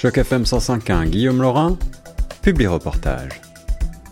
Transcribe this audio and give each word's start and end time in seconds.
Choc 0.00 0.16
FM 0.16 0.46
105.1, 0.46 1.10
Guillaume 1.10 1.42
Laurin, 1.42 1.78
publie 2.40 2.66
reportage. 2.66 3.49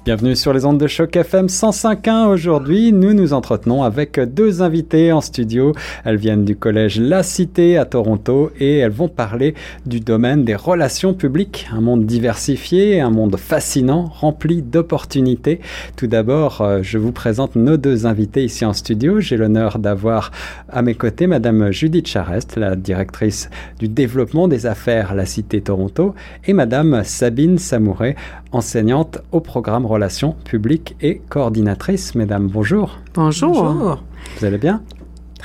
Bienvenue 0.08 0.37
sur 0.37 0.54
les 0.54 0.65
ondes 0.65 0.81
de 0.81 0.87
choc 0.87 1.15
FM 1.15 1.49
105.1. 1.49 2.29
Aujourd'hui, 2.29 2.92
nous 2.95 3.12
nous 3.12 3.34
entretenons 3.34 3.83
avec 3.83 4.18
deux 4.18 4.63
invités 4.63 5.13
en 5.13 5.20
studio. 5.20 5.75
Elles 6.02 6.17
viennent 6.17 6.47
du 6.47 6.57
collège 6.57 6.99
La 6.99 7.23
Cité 7.23 7.77
à 7.77 7.84
Toronto 7.84 8.50
et 8.59 8.79
elles 8.79 8.91
vont 8.91 9.11
parler 9.11 9.52
du 9.84 10.00
domaine 10.00 10.46
des 10.46 10.55
relations 10.55 11.12
publiques. 11.12 11.68
Un 11.71 11.82
monde 11.82 12.07
diversifié, 12.07 13.02
un 13.02 13.11
monde 13.11 13.36
fascinant, 13.36 14.07
rempli 14.07 14.62
d'opportunités. 14.62 15.61
Tout 15.94 16.07
d'abord, 16.07 16.62
euh, 16.62 16.79
je 16.80 16.96
vous 16.96 17.12
présente 17.12 17.54
nos 17.54 17.77
deux 17.77 18.06
invités 18.06 18.45
ici 18.45 18.64
en 18.64 18.72
studio. 18.72 19.20
J'ai 19.20 19.36
l'honneur 19.36 19.79
d'avoir 19.79 20.30
à 20.70 20.80
mes 20.80 20.95
côtés 20.95 21.27
Madame 21.27 21.70
Judith 21.70 22.09
Charest, 22.09 22.56
la 22.56 22.77
directrice 22.77 23.50
du 23.79 23.88
développement 23.88 24.48
des 24.48 24.64
affaires 24.64 25.14
La 25.14 25.27
Cité 25.27 25.61
Toronto, 25.61 26.14
et 26.46 26.54
Madame 26.54 27.02
Sabine 27.04 27.59
Samouret, 27.59 28.17
enseignante 28.52 29.18
au 29.32 29.40
programme 29.40 29.86
Relations 29.86 30.34
publiques 30.44 30.96
et 31.00 31.20
coordinatrice. 31.29 32.15
Mesdames, 32.15 32.48
bonjour. 32.48 32.98
Bonjour. 33.15 34.02
Vous 34.39 34.45
allez 34.45 34.59
bien? 34.59 34.83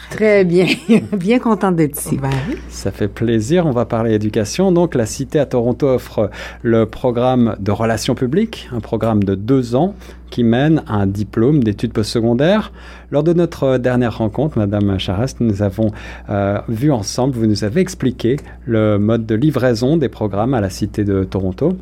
Très 0.09 0.43
bien. 0.43 0.67
bien 1.13 1.39
contente 1.39 1.75
d'être 1.75 1.99
ici. 1.99 2.17
Ben 2.17 2.29
Ça 2.69 2.91
fait 2.91 3.07
plaisir. 3.07 3.65
On 3.65 3.71
va 3.71 3.85
parler 3.85 4.13
éducation. 4.13 4.71
Donc, 4.71 4.95
la 4.95 5.05
Cité 5.05 5.39
à 5.39 5.45
Toronto 5.45 5.87
offre 5.87 6.29
le 6.61 6.85
programme 6.85 7.55
de 7.59 7.71
relations 7.71 8.15
publiques, 8.15 8.69
un 8.73 8.79
programme 8.79 9.23
de 9.23 9.35
deux 9.35 9.75
ans 9.75 9.95
qui 10.29 10.43
mène 10.43 10.83
à 10.87 10.95
un 10.95 11.07
diplôme 11.07 11.63
d'études 11.63 11.93
postsecondaires. 11.93 12.71
Lors 13.11 13.23
de 13.23 13.33
notre 13.33 13.77
dernière 13.77 14.17
rencontre, 14.17 14.57
Madame 14.57 14.97
Charest, 14.97 15.39
nous 15.41 15.61
avons 15.61 15.91
euh, 16.29 16.59
vu 16.69 16.91
ensemble, 16.91 17.35
vous 17.35 17.45
nous 17.45 17.63
avez 17.63 17.81
expliqué 17.81 18.37
le 18.65 18.97
mode 18.97 19.25
de 19.25 19.35
livraison 19.35 19.97
des 19.97 20.09
programmes 20.09 20.53
à 20.53 20.61
la 20.61 20.69
Cité 20.69 21.03
de 21.03 21.23
Toronto. 21.23 21.77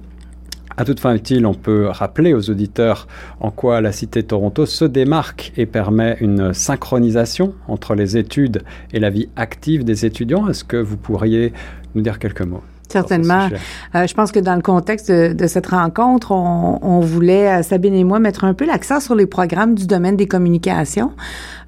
À 0.77 0.85
toute 0.85 0.99
fin 0.99 1.13
utile, 1.13 1.45
on 1.45 1.53
peut 1.53 1.87
rappeler 1.87 2.33
aux 2.33 2.49
auditeurs 2.49 3.07
en 3.39 3.51
quoi 3.51 3.81
la 3.81 3.91
Cité 3.91 4.23
Toronto 4.23 4.65
se 4.65 4.85
démarque 4.85 5.51
et 5.57 5.65
permet 5.65 6.17
une 6.21 6.53
synchronisation 6.53 7.53
entre 7.67 7.93
les 7.93 8.17
études 8.17 8.63
et 8.93 8.99
la 8.99 9.09
vie 9.09 9.27
active 9.35 9.83
des 9.83 10.05
étudiants. 10.05 10.47
Est-ce 10.47 10.63
que 10.63 10.77
vous 10.77 10.97
pourriez 10.97 11.51
nous 11.93 12.01
dire 12.01 12.19
quelques 12.19 12.41
mots? 12.41 12.63
Certainement. 12.91 13.49
Euh, 13.95 14.07
je 14.07 14.13
pense 14.13 14.31
que 14.31 14.39
dans 14.39 14.55
le 14.55 14.61
contexte 14.61 15.11
de, 15.11 15.33
de 15.33 15.47
cette 15.47 15.67
rencontre, 15.67 16.31
on, 16.31 16.79
on, 16.81 16.99
voulait, 16.99 17.59
euh, 17.59 17.63
Sabine 17.63 17.93
et 17.93 18.03
moi, 18.03 18.19
mettre 18.19 18.43
un 18.43 18.53
peu 18.53 18.65
l'accent 18.65 18.99
sur 18.99 19.15
les 19.15 19.25
programmes 19.25 19.75
du 19.75 19.87
domaine 19.87 20.15
des 20.15 20.27
communications, 20.27 21.11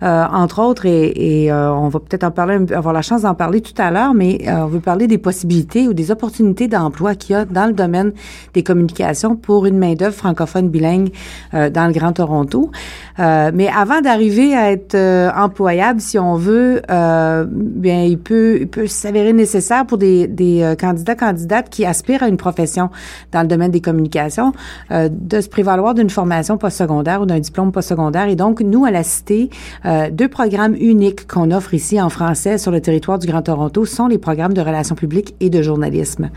euh, 0.03 0.25
entre 0.33 0.61
autres, 0.61 0.85
et, 0.85 1.45
et 1.45 1.51
euh, 1.51 1.71
on 1.71 1.87
va 1.87 1.99
peut-être 1.99 2.25
en 2.25 2.31
parler, 2.31 2.59
avoir 2.73 2.93
la 2.93 3.01
chance 3.01 3.21
d'en 3.21 3.35
parler 3.35 3.61
tout 3.61 3.73
à 3.77 3.89
l'heure, 3.89 4.13
mais 4.13 4.39
euh, 4.47 4.63
on 4.63 4.67
veut 4.67 4.81
parler 4.81 5.07
des 5.07 5.17
possibilités 5.17 5.87
ou 5.87 5.93
des 5.93 6.11
opportunités 6.11 6.67
d'emploi 6.67 7.15
qu'il 7.15 7.33
y 7.33 7.35
a 7.35 7.45
dans 7.45 7.67
le 7.67 7.73
domaine 7.73 8.11
des 8.53 8.63
communications 8.63 9.37
pour 9.37 9.65
une 9.65 9.77
main-d'œuvre 9.77 10.15
francophone 10.15 10.67
bilingue 10.69 11.11
dans 11.53 11.87
le 11.87 11.93
Grand 11.93 12.11
Toronto. 12.13 12.71
mais 13.17 13.69
avant 13.69 14.01
d'arriver 14.01 14.55
à 14.55 14.71
être 14.71 14.97
employable, 15.35 16.01
si 16.01 16.19
on 16.19 16.35
veut, 16.35 16.81
bien, 16.89 18.03
il 18.03 18.17
peut, 18.17 18.57
il 18.61 18.67
peut 18.67 18.87
s'avérer 18.87 19.33
nécessaire 19.33 19.85
pour 19.85 19.97
des, 19.97 20.27
des 20.27 20.75
candidats 20.79 21.12
candidates 21.15 21.69
qui 21.69 21.85
aspirent 21.85 22.23
à 22.23 22.27
une 22.27 22.37
profession 22.37 22.89
dans 23.31 23.41
le 23.41 23.47
domaine 23.47 23.71
des 23.71 23.81
communications 23.81 24.53
euh, 24.91 25.09
de 25.11 25.41
se 25.41 25.49
prévaloir 25.49 25.93
d'une 25.93 26.09
formation 26.09 26.57
postsecondaire 26.57 27.21
ou 27.21 27.25
d'un 27.25 27.39
diplôme 27.39 27.71
postsecondaire. 27.71 28.27
Et 28.27 28.35
donc, 28.35 28.61
nous, 28.61 28.85
à 28.85 28.91
la 28.91 29.03
Cité, 29.03 29.49
euh, 29.85 30.09
deux 30.11 30.27
programmes 30.27 30.75
uniques 30.75 31.27
qu'on 31.27 31.51
offre 31.51 31.73
ici 31.73 32.01
en 32.01 32.09
français 32.09 32.57
sur 32.57 32.71
le 32.71 32.81
territoire 32.81 33.19
du 33.19 33.27
Grand 33.27 33.41
Toronto 33.41 33.85
sont 33.85 34.07
les 34.07 34.17
programmes 34.17 34.53
de 34.53 34.61
relations 34.61 34.95
publiques 34.95 35.35
et 35.39 35.49
de 35.49 35.61
journalisme. 35.61 36.29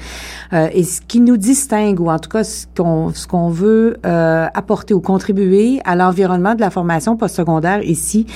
Euh, 0.52 0.68
et 0.72 0.82
ce 0.82 1.00
qui 1.00 1.20
nous 1.20 1.36
distingue, 1.36 2.00
ou 2.00 2.10
en 2.10 2.18
tout 2.18 2.30
cas 2.30 2.44
ce 2.44 2.66
qu'on 2.76 3.12
ce 3.14 3.26
qu'on 3.26 3.48
veut 3.48 3.98
apporter 4.02 4.94
ou 4.94 5.00
contribuer 5.00 5.80
à 5.84 5.96
l'environnement 5.96 6.54
de 6.54 6.60
la 6.60 6.70
formation 6.70 7.16
postsecondaire 7.16 7.82
ici 7.82 8.26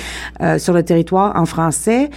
sur 0.58 0.72
le 0.72 0.82
territoire 0.82 1.36
en 1.36 1.46
français, 1.46 2.10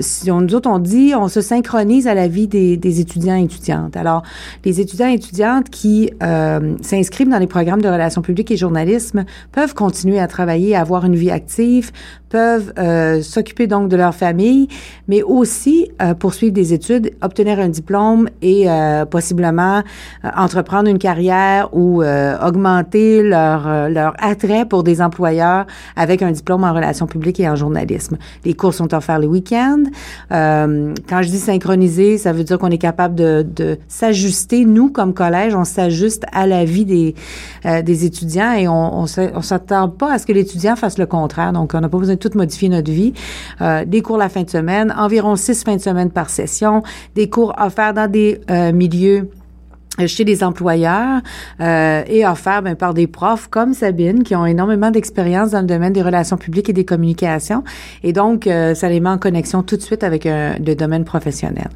si 0.00 0.30
on, 0.30 0.40
nous 0.40 0.54
autres, 0.54 0.70
on 0.70 0.78
dit, 0.78 1.12
on 1.16 1.28
se 1.28 1.40
synchronise 1.40 2.06
à 2.06 2.14
la 2.14 2.28
vie 2.28 2.48
des, 2.48 2.76
des 2.76 2.97
étudiants 3.00 3.36
et 3.36 3.44
étudiantes. 3.44 3.96
Alors, 3.96 4.22
les 4.64 4.80
étudiants 4.80 5.08
et 5.08 5.14
étudiantes 5.14 5.70
qui 5.70 6.10
euh, 6.22 6.76
s'inscrivent 6.82 7.28
dans 7.28 7.38
les 7.38 7.46
programmes 7.46 7.82
de 7.82 7.88
relations 7.88 8.22
publiques 8.22 8.50
et 8.50 8.56
journalisme 8.56 9.24
peuvent 9.52 9.74
continuer 9.74 10.18
à 10.18 10.26
travailler, 10.26 10.74
à 10.74 10.80
avoir 10.80 11.04
une 11.04 11.16
vie 11.16 11.30
active, 11.30 11.90
peuvent 12.28 12.72
euh, 12.78 13.22
s'occuper 13.22 13.66
donc 13.66 13.88
de 13.88 13.96
leur 13.96 14.14
famille, 14.14 14.68
mais 15.08 15.22
aussi 15.22 15.90
euh, 16.02 16.14
poursuivre 16.14 16.52
des 16.52 16.72
études, 16.72 17.12
obtenir 17.22 17.58
un 17.58 17.68
diplôme 17.68 18.28
et 18.42 18.68
euh, 18.70 19.04
possiblement 19.04 19.78
euh, 20.24 20.28
entreprendre 20.36 20.88
une 20.88 20.98
carrière 20.98 21.68
ou 21.72 22.02
euh, 22.02 22.36
augmenter 22.46 23.22
leur 23.22 23.66
euh, 23.66 23.88
leur 23.88 24.14
attrait 24.18 24.64
pour 24.64 24.82
des 24.82 25.00
employeurs 25.00 25.66
avec 25.96 26.22
un 26.22 26.30
diplôme 26.30 26.64
en 26.64 26.72
relations 26.72 27.06
publiques 27.06 27.40
et 27.40 27.48
en 27.48 27.56
journalisme. 27.56 28.16
Les 28.44 28.54
cours 28.54 28.74
sont 28.74 28.92
offerts 28.94 29.18
les 29.18 29.26
week-ends. 29.26 29.84
quand 30.30 31.22
je 31.22 31.28
dis 31.28 31.38
synchroniser, 31.38 32.18
ça 32.18 32.32
veut 32.32 32.44
dire 32.44 32.58
qu'on 32.58 32.70
est 32.70 32.78
capable 32.78 33.14
de, 33.14 33.46
de 33.56 33.78
s'ajuster. 33.88 34.64
Nous, 34.64 34.90
comme 34.90 35.14
collège, 35.14 35.54
on 35.54 35.64
s'ajuste 35.64 36.24
à 36.32 36.46
la 36.46 36.64
vie 36.64 36.84
des 36.84 37.14
des 37.64 38.04
étudiants 38.04 38.52
et 38.52 38.68
on 38.68 39.06
on 39.38 39.42
s'attend 39.42 39.88
pas 39.88 40.12
à 40.12 40.18
ce 40.18 40.26
que 40.26 40.32
l'étudiant 40.32 40.76
fasse 40.76 40.98
le 40.98 41.06
contraire. 41.06 41.52
Donc, 41.52 41.72
on 41.74 41.80
n'a 41.80 41.88
pas 41.88 41.98
besoin 41.98 42.16
tout 42.18 42.30
modifier 42.34 42.68
notre 42.68 42.90
vie. 42.90 43.12
Euh, 43.60 43.84
des 43.84 44.02
cours 44.02 44.18
la 44.18 44.28
fin 44.28 44.42
de 44.42 44.50
semaine, 44.50 44.94
environ 44.96 45.36
six 45.36 45.64
fins 45.64 45.76
de 45.76 45.80
semaine 45.80 46.10
par 46.10 46.30
session, 46.30 46.82
des 47.14 47.28
cours 47.28 47.54
offerts 47.58 47.94
dans 47.94 48.10
des 48.10 48.40
euh, 48.50 48.72
milieux 48.72 49.30
chez 50.06 50.24
les 50.24 50.44
employeurs 50.44 51.20
euh, 51.60 52.02
et 52.06 52.26
offerts 52.26 52.62
ben, 52.62 52.76
par 52.76 52.94
des 52.94 53.06
profs 53.06 53.48
comme 53.48 53.74
Sabine 53.74 54.22
qui 54.22 54.36
ont 54.36 54.46
énormément 54.46 54.90
d'expérience 54.90 55.50
dans 55.50 55.60
le 55.60 55.66
domaine 55.66 55.92
des 55.92 56.02
relations 56.02 56.36
publiques 56.36 56.68
et 56.68 56.72
des 56.72 56.84
communications 56.84 57.64
et 58.04 58.12
donc 58.12 58.46
euh, 58.46 58.74
ça 58.74 58.88
les 58.88 59.00
met 59.00 59.10
en 59.10 59.18
connexion 59.18 59.62
tout 59.62 59.76
de 59.76 59.82
suite 59.82 60.04
avec 60.04 60.26
euh, 60.26 60.52
le 60.64 60.74
domaine 60.74 61.04
professionnel. 61.04 61.68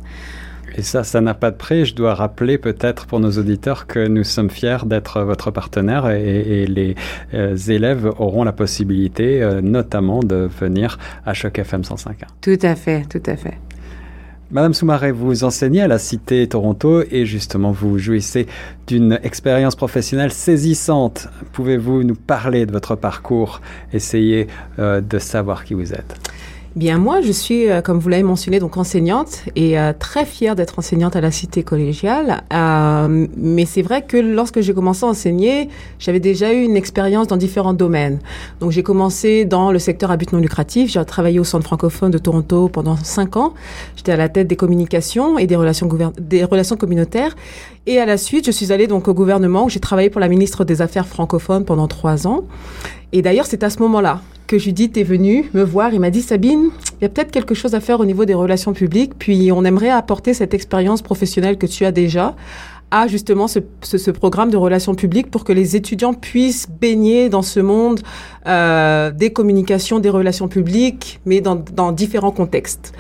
Et 0.77 0.83
ça, 0.83 1.05
ça 1.05 1.21
n'a 1.21 1.35
pas 1.35 1.51
de 1.51 1.57
prix. 1.57 1.85
Je 1.85 1.95
dois 1.95 2.15
rappeler 2.15 2.59
peut-être 2.59 3.07
pour 3.07 3.21
nos 3.21 3.33
auditeurs 3.33 3.87
que 3.87 4.07
nous 4.07 4.25
sommes 4.25 4.51
fiers 4.51 4.85
d'être 4.87 5.23
votre 5.23 5.51
partenaire 5.51 6.11
et, 6.11 6.63
et 6.63 6.67
les 6.67 6.95
euh, 7.35 7.57
élèves 7.57 8.11
auront 8.19 8.45
la 8.45 8.53
possibilité 8.53 9.43
euh, 9.43 9.61
notamment 9.61 10.21
de 10.21 10.49
venir 10.61 10.99
à 11.27 11.35
Choc 11.35 11.59
FM 11.59 11.83
105.1. 11.83 12.13
Tout 12.41 12.59
à 12.63 12.75
fait, 12.75 13.05
tout 13.09 13.23
à 13.27 13.37
fait. 13.37 13.59
Madame 14.53 14.75
Soumaré, 14.75 15.13
vous 15.13 15.45
enseignez 15.45 15.81
à 15.81 15.89
la 15.89 15.99
Cité 15.99 16.47
Toronto 16.47 17.03
et 17.11 17.25
justement 17.25 17.73
vous 17.73 17.97
jouissez 17.97 18.47
d'une 18.87 19.19
expérience 19.23 19.77
professionnelle 19.77 20.31
saisissante. 20.31 21.29
Pouvez-vous 21.53 22.03
nous 22.03 22.15
parler 22.15 22.67
de 22.67 22.73
votre 22.73 22.95
parcours, 22.95 23.63
essayer 23.95 24.49
euh, 24.79 25.01
de 25.01 25.19
savoir 25.19 25.65
qui 25.65 25.73
vous 25.73 25.95
êtes? 25.95 26.17
Bien, 26.75 26.97
moi, 26.97 27.21
je 27.21 27.33
suis, 27.33 27.69
euh, 27.69 27.83
comme 27.83 27.99
vous 27.99 28.09
l'avez 28.09 28.23
mentionné, 28.23 28.59
donc 28.59 28.79
enseignante 28.79 29.43
et 29.57 29.79
euh, 29.79 29.93
très 29.99 30.25
fière 30.25 30.57
d'être 30.57 30.79
enseignante 30.79 31.15
à 31.17 31.21
la 31.21 31.31
cité 31.31 31.63
collégiale. 31.63 32.45
Euh, 32.51 33.27
mais 33.37 33.67
c'est 33.67 33.83
vrai 33.83 34.01
que 34.01 34.17
lorsque 34.17 34.63
j'ai 34.63 34.73
commencé 34.73 35.05
à 35.05 35.09
enseigner, 35.09 35.69
j'avais 35.99 36.19
déjà 36.19 36.51
eu 36.55 36.63
une 36.63 36.77
expérience 36.79 37.27
dans 37.27 37.37
différents 37.37 37.75
domaines. 37.75 38.21
Donc, 38.61 38.71
j'ai 38.71 38.83
commencé 38.83 39.45
dans 39.45 39.71
le 39.71 39.79
secteur 39.79 40.11
à 40.11 40.17
but 40.17 40.33
non 40.33 40.39
lucratif. 40.39 40.91
J'ai 40.91 41.05
travaillé 41.05 41.39
au 41.39 41.45
Centre 41.45 41.67
francophone 41.67 42.11
de 42.11 42.17
Toronto 42.17 42.69
pendant 42.69 42.97
cinq 42.97 43.37
ans. 43.37 43.53
J'étais 43.97 44.13
à 44.13 44.17
la 44.17 44.31
tête 44.31 44.47
des 44.47 44.57
communications 44.57 45.39
et 45.39 45.47
des 45.47 45.57
relations, 45.57 45.91
des 46.19 46.45
relations 46.45 46.77
communautaires. 46.77 47.37
Et 47.87 47.99
à 47.99 48.07
la 48.07 48.17
suite, 48.17 48.47
je 48.47 48.53
suis 48.53 48.73
allée 48.73 48.87
donc 48.87 49.09
au 49.09 49.15
gouvernement 49.15 49.65
où 49.65 49.69
j'ai 49.69 49.81
travaillé 49.81 50.09
pour 50.09 50.21
la 50.21 50.29
ministre 50.29 50.65
des 50.65 50.83
Affaires 50.83 51.09
francophones 51.09 51.65
pendant 51.65 51.89
trois 51.89 52.29
ans. 52.29 52.45
Et 53.13 53.23
d'ailleurs, 53.23 53.47
c'est 53.47 53.65
à 53.65 53.71
ce 53.71 53.81
moment-là 53.81 54.21
que 54.47 54.57
Judith 54.57 54.97
est 54.97 55.03
venue 55.03 55.51
me 55.53 55.65
voir 55.65 55.93
et 55.93 55.99
m'a 55.99 56.11
dit 56.11 56.23
Sabine, 56.23 56.69
il 57.01 57.03
y 57.03 57.07
a 57.07 57.09
peut-être 57.09 57.33
quelque 57.33 57.55
chose 57.55 57.75
à 57.75 57.81
faire 57.81 57.99
au 57.99 58.05
niveau 58.05 58.25
des 58.25 58.35
relations 58.35 58.73
publiques, 58.73 59.15
puis 59.19 59.51
on 59.51 59.65
aimerait 59.65 59.91
apporter 59.91 60.33
cette 60.33 60.55
expérience 60.55 61.03
professionnelle 61.03 61.59
que 61.59 61.67
tu 61.67 61.85
as 61.85 61.91
déjà 61.91 62.37
à 62.93 63.09
justement 63.09 63.49
ce, 63.49 63.59
ce, 63.81 63.97
ce, 63.99 64.11
programme 64.11 64.51
de 64.51 64.57
relations 64.57 64.95
publiques 64.95 65.31
pour 65.31 65.45
que 65.45 65.53
les 65.53 65.75
étudiants 65.77 66.13
puissent 66.13 66.69
baigner 66.69 67.31
dans 67.31 67.43
ce 67.43 67.59
monde 67.59 68.01
euh, 68.47 69.11
des 69.11 69.33
communications, 69.33 69.99
des 69.99 70.11
relations 70.11 70.47
publiques, 70.47 71.19
mais 71.25 71.41
dans, 71.41 71.57
dans 71.57 71.91
différents 71.91 72.31
contextes. 72.31 72.93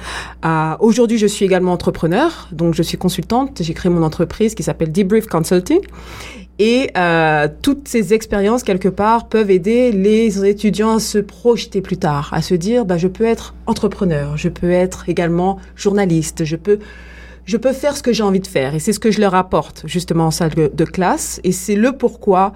Euh, 0.44 0.74
Aujourd'hui, 0.80 1.18
je 1.18 1.26
suis 1.26 1.44
également 1.44 1.72
entrepreneur, 1.72 2.48
donc 2.52 2.74
je 2.74 2.82
suis 2.82 2.96
consultante. 2.96 3.58
J'ai 3.60 3.74
créé 3.74 3.92
mon 3.92 4.02
entreprise 4.02 4.54
qui 4.54 4.62
s'appelle 4.62 4.90
Debrief 4.90 5.26
Consulting. 5.26 5.80
Et 6.58 6.90
euh, 6.96 7.48
toutes 7.60 7.88
ces 7.88 8.14
expériences, 8.14 8.62
quelque 8.62 8.88
part, 8.88 9.28
peuvent 9.28 9.50
aider 9.50 9.92
les 9.92 10.44
étudiants 10.44 10.96
à 10.96 11.00
se 11.00 11.18
projeter 11.18 11.80
plus 11.82 11.96
tard, 11.96 12.30
à 12.32 12.40
se 12.40 12.54
dire, 12.54 12.84
bah, 12.84 12.98
je 12.98 13.08
peux 13.08 13.24
être 13.24 13.54
entrepreneur, 13.66 14.36
je 14.36 14.48
peux 14.48 14.70
être 14.70 15.08
également 15.08 15.58
journaliste, 15.76 16.44
je 16.44 16.56
peux 16.56 16.78
je 17.44 17.56
peux 17.56 17.72
faire 17.72 17.96
ce 17.96 18.02
que 18.02 18.12
j'ai 18.12 18.22
envie 18.22 18.40
de 18.40 18.46
faire. 18.46 18.74
Et 18.74 18.78
c'est 18.78 18.92
ce 18.92 19.00
que 19.00 19.10
je 19.10 19.20
leur 19.20 19.34
apporte 19.34 19.82
justement 19.86 20.26
en 20.26 20.30
salle 20.30 20.52
de, 20.54 20.84
classe. 20.84 21.40
Et 21.44 21.52
c'est 21.52 21.74
le 21.74 21.92
pourquoi 21.92 22.52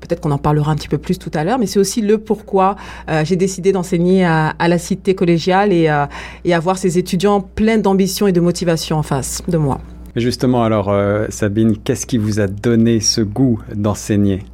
peut-être 0.00 0.20
qu'on 0.20 0.30
en 0.30 0.38
parlera 0.38 0.70
un 0.70 0.76
petit 0.76 0.88
peu 0.88 0.98
plus 0.98 1.18
tout 1.18 1.30
à 1.34 1.42
l'heure, 1.42 1.58
mais 1.58 1.66
c'est 1.66 1.80
aussi 1.80 2.02
le 2.02 2.18
pourquoi 2.18 2.76
euh, 3.10 3.24
j'ai 3.24 3.34
décidé 3.34 3.72
d'enseigner 3.72 4.24
à, 4.24 4.54
la 4.60 4.78
cité 4.78 5.16
collégiale 5.16 5.72
et, 5.72 5.88
euh, 5.88 6.06
et 6.44 6.54
avoir 6.54 6.78
ces 6.78 6.98
étudiants 6.98 7.40
pleins 7.40 7.78
d'ambition 7.78 8.28
et 8.28 8.32
de 8.32 8.40
motivation 8.40 8.96
en 8.96 9.02
face 9.02 9.42
de 9.48 9.58
moi. 9.58 9.80
Justement, 10.14 10.62
alors, 10.62 10.94
Sabine, 11.30 11.76
qu'est-ce 11.76 12.06
qui 12.06 12.18
vous 12.18 12.40
a 12.40 12.46
donné 12.46 13.00
ce 13.00 13.20
goût 13.20 13.60
d'enseigner? 13.74 14.44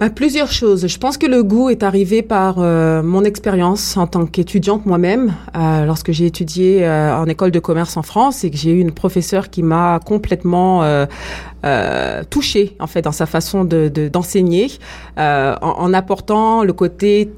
Bah, 0.00 0.08
plusieurs 0.08 0.50
choses. 0.50 0.86
Je 0.86 0.98
pense 0.98 1.18
que 1.18 1.26
le 1.26 1.42
goût 1.42 1.68
est 1.68 1.82
arrivé 1.82 2.22
par 2.22 2.56
euh, 2.56 3.02
mon 3.02 3.22
expérience 3.22 3.98
en 3.98 4.06
tant 4.06 4.24
qu'étudiante 4.24 4.86
moi-même, 4.86 5.34
euh, 5.54 5.84
lorsque 5.84 6.10
j'ai 6.10 6.24
étudié 6.24 6.86
euh, 6.86 7.14
en 7.14 7.26
école 7.26 7.50
de 7.50 7.58
commerce 7.58 7.98
en 7.98 8.02
France 8.02 8.42
et 8.42 8.50
que 8.50 8.56
j'ai 8.56 8.70
eu 8.70 8.80
une 8.80 8.92
professeure 8.92 9.50
qui 9.50 9.62
m'a 9.62 10.00
complètement 10.02 10.82
touchée 12.30 12.76
en 12.80 12.86
fait 12.86 13.02
dans 13.02 13.12
sa 13.12 13.26
façon 13.26 13.64
de 13.64 14.08
d'enseigner, 14.10 14.70
en, 15.18 15.54
en, 15.60 15.92
apportant 15.92 16.64
le 16.64 16.72
côté 16.72 17.30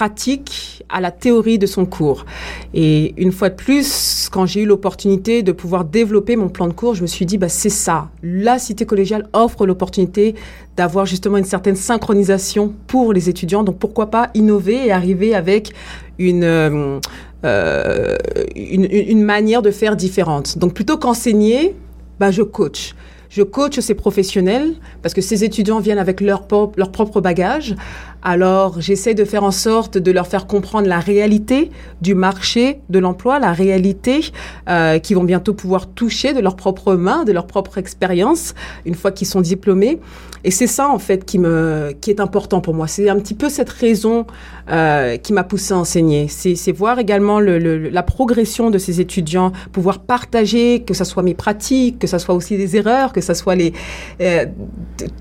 pratique 0.00 0.82
à 0.88 0.98
la 1.02 1.10
théorie 1.10 1.58
de 1.58 1.66
son 1.66 1.84
cours. 1.84 2.24
Et 2.72 3.12
une 3.18 3.32
fois 3.32 3.50
de 3.50 3.54
plus, 3.54 4.30
quand 4.32 4.46
j'ai 4.46 4.62
eu 4.62 4.64
l'opportunité 4.64 5.42
de 5.42 5.52
pouvoir 5.52 5.84
développer 5.84 6.36
mon 6.36 6.48
plan 6.48 6.68
de 6.68 6.72
cours, 6.72 6.94
je 6.94 7.02
me 7.02 7.06
suis 7.06 7.26
dit, 7.26 7.36
bah, 7.36 7.50
c'est 7.50 7.68
ça. 7.68 8.08
La 8.22 8.58
cité 8.58 8.86
collégiale 8.86 9.28
offre 9.34 9.66
l'opportunité 9.66 10.34
d'avoir 10.74 11.04
justement 11.04 11.36
une 11.36 11.44
certaine 11.44 11.76
synchronisation 11.76 12.72
pour 12.86 13.12
les 13.12 13.28
étudiants. 13.28 13.62
Donc 13.62 13.78
pourquoi 13.78 14.06
pas 14.06 14.30
innover 14.32 14.86
et 14.86 14.90
arriver 14.90 15.34
avec 15.34 15.74
une, 16.18 16.44
euh, 16.44 16.98
euh 17.44 18.16
une, 18.56 19.22
manière 19.22 19.60
de 19.60 19.70
faire 19.70 19.96
différente. 19.96 20.56
Donc 20.56 20.72
plutôt 20.72 20.96
qu'enseigner, 20.96 21.74
bah, 22.18 22.30
je 22.30 22.40
coach. 22.40 22.94
Je 23.30 23.42
coach 23.42 23.78
ces 23.78 23.94
professionnels 23.94 24.74
parce 25.02 25.14
que 25.14 25.20
ces 25.20 25.44
étudiants 25.44 25.78
viennent 25.78 25.98
avec 25.98 26.20
leur, 26.20 26.46
leur 26.76 26.90
propre 26.90 27.20
bagage. 27.20 27.76
Alors, 28.22 28.80
j'essaie 28.80 29.14
de 29.14 29.24
faire 29.24 29.44
en 29.44 29.52
sorte 29.52 29.96
de 29.96 30.10
leur 30.10 30.26
faire 30.26 30.46
comprendre 30.46 30.88
la 30.88 30.98
réalité 30.98 31.70
du 32.02 32.14
marché 32.14 32.80
de 32.90 32.98
l'emploi, 32.98 33.38
la 33.38 33.52
réalité 33.52 34.32
euh, 34.68 34.98
qu'ils 34.98 35.16
vont 35.16 35.24
bientôt 35.24 35.54
pouvoir 35.54 35.86
toucher 35.86 36.34
de 36.34 36.40
leurs 36.40 36.56
propres 36.56 36.96
mains, 36.96 37.24
de 37.24 37.32
leur 37.32 37.46
propre 37.46 37.78
expérience, 37.78 38.54
une 38.84 38.94
fois 38.94 39.12
qu'ils 39.12 39.28
sont 39.28 39.40
diplômés. 39.40 40.00
Et 40.42 40.50
c'est 40.50 40.66
ça, 40.66 40.88
en 40.88 40.98
fait, 40.98 41.24
qui 41.24 41.38
me, 41.38 41.92
qui 42.00 42.10
est 42.10 42.20
important 42.20 42.60
pour 42.60 42.74
moi. 42.74 42.86
C'est 42.86 43.08
un 43.08 43.18
petit 43.18 43.34
peu 43.34 43.48
cette 43.50 43.68
raison 43.68 44.26
euh, 44.70 45.18
qui 45.18 45.32
m'a 45.32 45.44
poussé 45.44 45.74
à 45.74 45.78
enseigner. 45.78 46.28
C'est 46.28 46.72
voir 46.72 46.98
également 46.98 47.40
le, 47.40 47.58
le, 47.58 47.90
la 47.90 48.02
progression 48.02 48.70
de 48.70 48.78
ces 48.78 49.00
étudiants, 49.00 49.52
pouvoir 49.72 49.98
partager, 50.00 50.82
que 50.82 50.94
ce 50.94 51.04
soit 51.04 51.22
mes 51.22 51.34
pratiques, 51.34 51.98
que 51.98 52.06
ce 52.06 52.18
soit 52.18 52.34
aussi 52.34 52.56
des 52.56 52.76
erreurs, 52.76 53.12
ce 53.20 53.34
soit 53.34 53.54
les, 53.54 53.72
euh, 54.20 54.46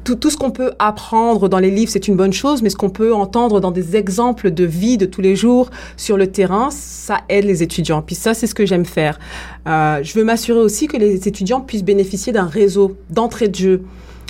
tout, 0.04 0.16
tout 0.16 0.30
ce 0.30 0.38
qu'on 0.38 0.52
peut 0.52 0.72
apprendre 0.80 1.50
dans 1.50 1.60
les 1.60 1.72
livres, 1.72 1.92
c'est 1.92 2.08
une 2.08 2.16
bonne 2.16 2.34
chose, 2.34 2.62
mais 2.62 2.70
ce 2.70 2.76
qu'on 2.76 2.90
peut 2.90 3.14
entendre 3.14 3.60
dans 3.60 3.72
des 3.72 3.96
exemples 3.96 4.52
de 4.52 4.64
vie 4.64 4.98
de 4.98 5.06
tous 5.06 5.22
les 5.22 5.36
jours 5.36 5.70
sur 5.98 6.18
le 6.18 6.28
terrain, 6.28 6.70
ça 6.72 7.22
aide 7.30 7.46
les 7.46 7.64
étudiants. 7.64 8.02
Puis 8.02 8.16
ça, 8.16 8.34
c'est 8.34 8.48
ce 8.48 8.56
que 8.56 8.66
j'aime 8.66 8.86
faire. 8.86 9.20
Euh, 9.68 10.02
je 10.04 10.14
veux 10.14 10.24
m'assurer 10.24 10.60
aussi 10.60 10.88
que 10.88 10.98
les 10.98 11.28
étudiants 11.28 11.62
puissent 11.62 11.84
bénéficier 11.84 12.34
d'un 12.34 12.48
réseau 12.48 12.98
d'entrée 13.10 13.48
de 13.48 13.56
jeu. 13.56 13.82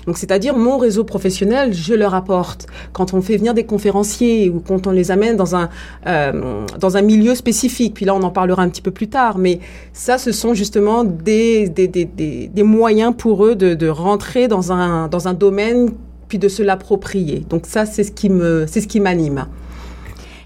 Donc, 0.10 0.18
c'est-à-dire 0.18 0.58
mon 0.58 0.80
réseau 0.80 1.04
professionnel, 1.04 1.72
je 1.72 1.94
leur 1.94 2.16
apporte. 2.16 2.66
Quand 2.94 3.14
on 3.14 3.22
fait 3.22 3.38
venir 3.38 3.54
des 3.54 3.64
conférenciers 3.64 4.50
ou 4.50 4.60
quand 4.60 4.88
on 4.88 4.90
les 4.90 5.12
amène 5.12 5.38
dans 5.38 5.56
un 5.56 5.70
euh, 6.08 6.66
dans 6.80 6.98
un 6.98 7.04
milieu 7.04 7.36
spécifique, 7.36 7.94
puis 7.94 8.06
là 8.06 8.16
on 8.16 8.24
en 8.24 8.32
parlera 8.32 8.64
un 8.64 8.70
petit 8.70 8.82
peu 8.82 8.90
plus 8.90 9.08
tard, 9.08 9.38
mais 9.38 9.60
ça, 9.94 10.18
ce 10.18 10.32
sont 10.32 10.56
justement 10.56 11.04
des 11.04 11.70
des, 11.70 11.88
des, 11.88 12.06
des, 12.06 12.64
moyens 12.64 13.14
pour 13.16 13.46
eux 13.46 13.54
de, 13.54 13.76
de 13.76 13.88
rentrer 13.88 14.48
dans 14.48 14.72
un 14.72 15.08
dans 15.10 15.28
un 15.28 15.36
domaine 15.36 15.92
puis 16.28 16.40
de 16.40 16.48
se 16.48 16.64
l'approprier. 16.64 17.46
Donc 17.48 17.68
ça, 17.68 17.86
c'est 17.86 18.04
ce 18.04 18.12
qui 18.12 18.32
me, 18.32 18.66
c'est 18.68 18.82
ce 18.82 18.88
qui 18.88 19.00
m'anime. 19.00 19.46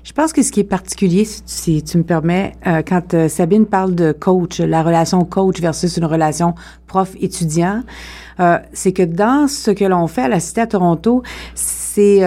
Je 0.03 0.11
pense 0.11 0.33
que 0.33 0.44
ce 0.44 0.51
qui 0.51 0.59
est 0.59 0.65
particulier, 0.65 1.25
si 1.45 1.81
tu 1.81 1.97
me 1.97 2.03
permets, 2.03 2.55
euh, 2.67 2.81
quand 2.85 3.13
euh, 3.13 3.29
Sabine 3.29 3.65
parle 3.65 3.95
de 3.95 4.11
coach, 4.11 4.59
la 4.59 4.83
relation 4.83 5.23
coach 5.23 5.61
versus 5.61 5.95
une 5.95 6.03
relation 6.03 6.55
prof-étudiant, 6.88 7.83
euh, 8.41 8.57
c'est 8.73 8.91
que 8.91 9.03
dans 9.03 9.47
ce 9.47 9.71
que 9.71 9.85
l'on 9.85 10.07
fait 10.07 10.23
à 10.23 10.27
la 10.27 10.41
Cité 10.41 10.59
à 10.59 10.67
Toronto, 10.67 11.23
c'est 11.55 12.21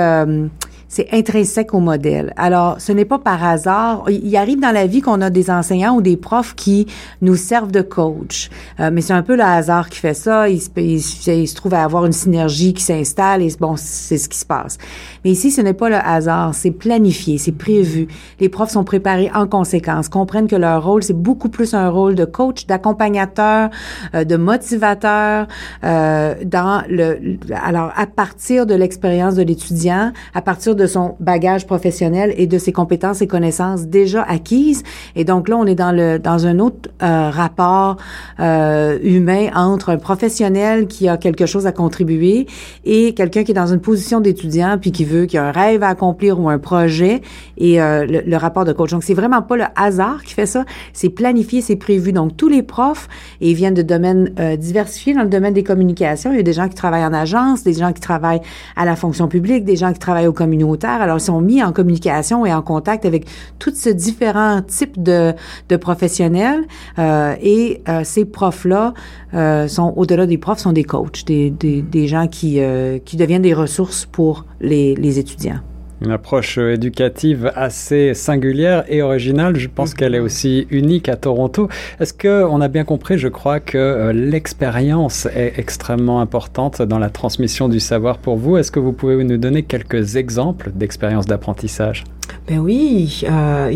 c'est 0.88 1.08
intrinsèque 1.12 1.74
au 1.74 1.80
modèle. 1.80 2.32
Alors, 2.36 2.80
ce 2.80 2.92
n'est 2.92 3.04
pas 3.04 3.18
par 3.18 3.42
hasard. 3.44 4.04
Il 4.08 4.36
arrive 4.36 4.60
dans 4.60 4.70
la 4.70 4.86
vie 4.86 5.00
qu'on 5.00 5.20
a 5.20 5.30
des 5.30 5.50
enseignants 5.50 5.96
ou 5.96 6.02
des 6.02 6.16
profs 6.16 6.54
qui 6.54 6.86
nous 7.22 7.36
servent 7.36 7.72
de 7.72 7.82
coach. 7.82 8.50
Euh, 8.78 8.90
mais 8.92 9.00
c'est 9.00 9.12
un 9.12 9.22
peu 9.22 9.36
le 9.36 9.42
hasard 9.42 9.90
qui 9.90 9.98
fait 9.98 10.14
ça. 10.14 10.48
Il 10.48 10.60
se, 10.60 10.68
il, 10.76 11.00
se 11.48 11.54
trouve 11.54 11.74
à 11.74 11.82
avoir 11.82 12.06
une 12.06 12.12
synergie 12.12 12.72
qui 12.72 12.82
s'installe 12.82 13.42
et 13.42 13.48
bon, 13.58 13.74
c'est 13.76 14.18
ce 14.18 14.28
qui 14.28 14.38
se 14.38 14.46
passe. 14.46 14.78
Mais 15.24 15.32
ici, 15.32 15.50
ce 15.50 15.60
n'est 15.60 15.74
pas 15.74 15.88
le 15.88 15.96
hasard. 15.96 16.54
C'est 16.54 16.70
planifié, 16.70 17.38
c'est 17.38 17.52
prévu. 17.52 18.06
Les 18.38 18.48
profs 18.48 18.70
sont 18.70 18.84
préparés 18.84 19.30
en 19.34 19.46
conséquence, 19.46 20.08
comprennent 20.08 20.46
que 20.46 20.56
leur 20.56 20.84
rôle, 20.84 21.02
c'est 21.02 21.20
beaucoup 21.20 21.48
plus 21.48 21.74
un 21.74 21.88
rôle 21.88 22.14
de 22.14 22.24
coach, 22.24 22.66
d'accompagnateur, 22.66 23.70
euh, 24.14 24.24
de 24.24 24.36
motivateur, 24.36 25.48
euh, 25.84 26.34
dans 26.44 26.82
le, 26.88 27.38
alors, 27.64 27.92
à 27.96 28.06
partir 28.06 28.66
de 28.66 28.74
l'expérience 28.74 29.34
de 29.34 29.42
l'étudiant, 29.42 30.12
à 30.34 30.42
partir 30.42 30.75
de 30.76 30.86
son 30.86 31.16
bagage 31.20 31.66
professionnel 31.66 32.34
et 32.36 32.46
de 32.46 32.58
ses 32.58 32.72
compétences 32.72 33.22
et 33.22 33.26
connaissances 33.26 33.86
déjà 33.86 34.22
acquises. 34.22 34.82
Et 35.14 35.24
donc 35.24 35.48
là, 35.48 35.56
on 35.56 35.66
est 35.66 35.74
dans 35.74 35.92
le 35.92 36.18
dans 36.18 36.46
un 36.46 36.58
autre 36.58 36.90
euh, 37.02 37.30
rapport 37.30 37.96
euh, 38.40 38.98
humain 39.02 39.48
entre 39.54 39.90
un 39.90 39.96
professionnel 39.96 40.86
qui 40.86 41.08
a 41.08 41.16
quelque 41.16 41.46
chose 41.46 41.66
à 41.66 41.72
contribuer 41.72 42.46
et 42.84 43.14
quelqu'un 43.14 43.44
qui 43.44 43.52
est 43.52 43.54
dans 43.54 43.72
une 43.72 43.80
position 43.80 44.20
d'étudiant 44.20 44.78
puis 44.80 44.92
qui 44.92 45.04
veut, 45.04 45.26
qui 45.26 45.38
a 45.38 45.44
un 45.44 45.52
rêve 45.52 45.82
à 45.82 45.88
accomplir 45.88 46.40
ou 46.40 46.48
un 46.48 46.58
projet 46.58 47.22
et 47.56 47.80
euh, 47.80 48.06
le, 48.06 48.36
rapport 48.36 48.64
de 48.64 48.72
coach. 48.72 48.90
Donc 48.90 49.04
c'est 49.04 49.14
vraiment 49.14 49.42
pas 49.42 49.56
le 49.56 49.64
hasard 49.76 50.22
qui 50.24 50.34
fait 50.34 50.46
ça, 50.46 50.64
c'est 50.92 51.08
planifié, 51.08 51.60
c'est 51.60 51.76
prévu. 51.76 52.12
Donc 52.12 52.36
tous 52.36 52.48
les 52.48 52.62
profs 52.62 53.08
et 53.40 53.50
ils 53.50 53.56
viennent 53.56 53.74
de 53.74 53.82
domaines 53.82 54.30
diversifiés 54.58 55.14
dans 55.14 55.22
le 55.22 55.28
domaine 55.28 55.54
des 55.54 55.62
communications. 55.62 56.32
Il 56.32 56.36
y 56.36 56.40
a 56.40 56.42
des 56.42 56.52
gens 56.52 56.68
qui 56.68 56.74
travaillent 56.74 57.04
en 57.04 57.14
agence, 57.14 57.62
des 57.62 57.72
gens 57.72 57.92
qui 57.92 58.00
travaillent 58.00 58.42
à 58.76 58.84
la 58.84 58.96
fonction 58.96 59.28
publique, 59.28 59.64
des 59.64 59.76
gens 59.76 59.92
qui 59.92 59.98
travaillent 59.98 60.26
aux 60.26 60.32
communautés 60.32 60.56
alors, 60.74 61.18
ils 61.18 61.20
sont 61.20 61.40
mis 61.40 61.62
en 61.62 61.72
communication 61.72 62.46
et 62.46 62.52
en 62.52 62.62
contact 62.62 63.04
avec 63.04 63.26
tous 63.58 63.74
ces 63.74 63.94
différents 63.94 64.62
types 64.62 65.02
de, 65.02 65.32
de 65.68 65.76
professionnels. 65.76 66.64
Euh, 66.98 67.34
et 67.40 67.82
euh, 67.88 68.02
ces 68.04 68.24
profs-là 68.24 68.94
euh, 69.34 69.68
sont, 69.68 69.92
au-delà 69.96 70.26
des 70.26 70.38
profs, 70.38 70.58
sont 70.58 70.72
des 70.72 70.84
coachs, 70.84 71.24
des, 71.26 71.50
des, 71.50 71.82
des 71.82 72.08
gens 72.08 72.26
qui, 72.26 72.60
qui 73.04 73.16
deviennent 73.16 73.42
des 73.42 73.54
ressources 73.54 74.06
pour 74.06 74.44
les, 74.60 74.94
les 74.94 75.18
étudiants. 75.18 75.60
Une 76.02 76.10
approche 76.10 76.58
euh, 76.58 76.74
éducative 76.74 77.50
assez 77.54 78.12
singulière 78.12 78.84
et 78.88 79.00
originale. 79.00 79.56
Je 79.56 79.68
pense 79.68 79.94
qu'elle 79.94 80.14
est 80.14 80.20
aussi 80.20 80.66
unique 80.70 81.08
à 81.08 81.16
Toronto. 81.16 81.68
Est-ce 82.00 82.12
que 82.12 82.44
on 82.44 82.60
a 82.60 82.68
bien 82.68 82.84
compris, 82.84 83.16
je 83.18 83.28
crois, 83.28 83.60
que 83.60 83.78
euh, 83.78 84.12
l'expérience 84.12 85.26
est 85.26 85.54
extrêmement 85.58 86.20
importante 86.20 86.82
dans 86.82 86.98
la 86.98 87.08
transmission 87.08 87.68
du 87.68 87.80
savoir 87.80 88.18
pour 88.18 88.36
vous. 88.36 88.58
Est-ce 88.58 88.70
que 88.70 88.80
vous 88.80 88.92
pouvez 88.92 89.22
nous 89.24 89.38
donner 89.38 89.62
quelques 89.62 90.16
exemples 90.16 90.70
d'expériences 90.74 91.26
d'apprentissage? 91.26 92.04
Ben 92.46 92.58
oui, 92.58 93.22
euh, 93.28 93.70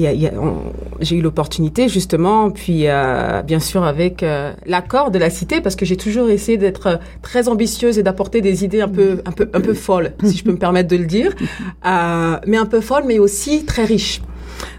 j'ai 1.00 1.16
eu 1.16 1.20
l'opportunité 1.22 1.88
justement, 1.88 2.50
puis 2.50 2.84
euh, 2.86 3.42
bien 3.42 3.58
sûr 3.58 3.82
avec 3.82 4.22
euh, 4.22 4.52
l'accord 4.66 5.10
de 5.10 5.18
la 5.18 5.28
cité, 5.28 5.60
parce 5.60 5.76
que 5.76 5.84
j'ai 5.84 5.96
toujours 5.96 6.30
essayé 6.30 6.56
d'être 6.56 7.00
très 7.22 7.48
ambitieuse 7.48 7.98
et 7.98 8.02
d'apporter 8.02 8.40
des 8.40 8.64
idées 8.64 8.80
un 8.80 8.88
peu, 8.88 9.22
un 9.26 9.32
peu, 9.32 9.48
un 9.52 9.60
peu 9.60 9.74
folles, 9.74 10.12
si 10.24 10.36
je 10.36 10.44
peux 10.44 10.52
me 10.52 10.58
permettre 10.58 10.88
de 10.88 10.96
le 10.96 11.06
dire, 11.06 11.32
mais 11.84 12.56
un 12.56 12.66
peu 12.66 12.80
folles, 12.80 13.04
mais 13.06 13.18
aussi 13.18 13.64
très 13.64 13.84
riches. 13.84 14.20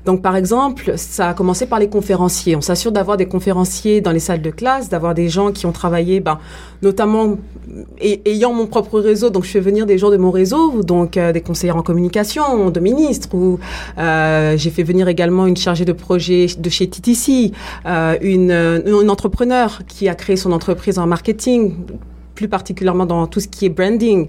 Donc, 0.05 0.21
par 0.21 0.35
exemple, 0.35 0.93
ça 0.95 1.29
a 1.29 1.33
commencé 1.33 1.65
par 1.65 1.79
les 1.79 1.89
conférenciers. 1.89 2.55
On 2.55 2.61
s'assure 2.61 2.91
d'avoir 2.91 3.17
des 3.17 3.27
conférenciers 3.27 4.01
dans 4.01 4.11
les 4.11 4.19
salles 4.19 4.41
de 4.41 4.49
classe, 4.49 4.89
d'avoir 4.89 5.13
des 5.13 5.29
gens 5.29 5.51
qui 5.51 5.65
ont 5.65 5.71
travaillé, 5.71 6.19
ben, 6.19 6.39
notamment 6.81 7.37
ayant 8.25 8.53
mon 8.53 8.67
propre 8.67 8.99
réseau. 8.99 9.29
Donc, 9.29 9.43
je 9.43 9.51
fais 9.51 9.59
venir 9.59 9.85
des 9.85 9.97
gens 9.97 10.09
de 10.09 10.17
mon 10.17 10.31
réseau, 10.31 10.81
donc 10.81 11.17
euh, 11.17 11.31
des 11.31 11.41
conseillers 11.41 11.71
en 11.71 11.83
communication, 11.83 12.69
de 12.69 12.79
ministres. 12.79 13.29
Ou 13.33 13.59
euh, 13.97 14.57
j'ai 14.57 14.69
fait 14.69 14.83
venir 14.83 15.07
également 15.07 15.45
une 15.45 15.57
chargée 15.57 15.85
de 15.85 15.93
projet 15.93 16.47
de 16.57 16.69
chez 16.69 16.89
TTC, 16.89 17.51
euh, 17.85 18.17
une, 18.21 18.51
une 18.51 19.09
entrepreneur 19.09 19.81
qui 19.87 20.09
a 20.09 20.15
créé 20.15 20.35
son 20.35 20.51
entreprise 20.51 20.99
en 20.99 21.07
marketing 21.07 21.73
plus 22.41 22.47
particulièrement 22.47 23.05
dans 23.05 23.27
tout 23.27 23.39
ce 23.39 23.47
qui 23.47 23.67
est 23.67 23.69
branding. 23.69 24.27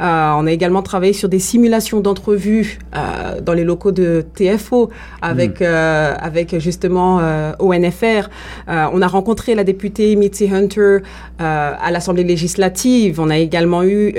Euh, 0.00 0.32
on 0.36 0.48
a 0.48 0.50
également 0.50 0.82
travaillé 0.82 1.12
sur 1.12 1.28
des 1.28 1.38
simulations 1.38 2.00
d'entrevues 2.00 2.80
euh, 2.96 3.40
dans 3.40 3.52
les 3.52 3.62
locaux 3.62 3.92
de 3.92 4.24
TFO 4.34 4.90
avec 5.20 5.60
mm. 5.60 5.64
euh, 5.64 6.14
avec 6.18 6.58
justement 6.58 7.20
ONFR. 7.60 8.24
On 8.66 9.00
a 9.00 9.06
rencontré 9.06 9.54
la 9.54 9.62
députée 9.62 10.16
Mitzi 10.16 10.48
Hunter 10.52 10.98
à 11.38 11.90
l'Assemblée 11.92 12.24
législative. 12.24 13.20
On 13.20 13.30
a 13.30 13.38
également 13.38 13.84
eu 13.84 14.12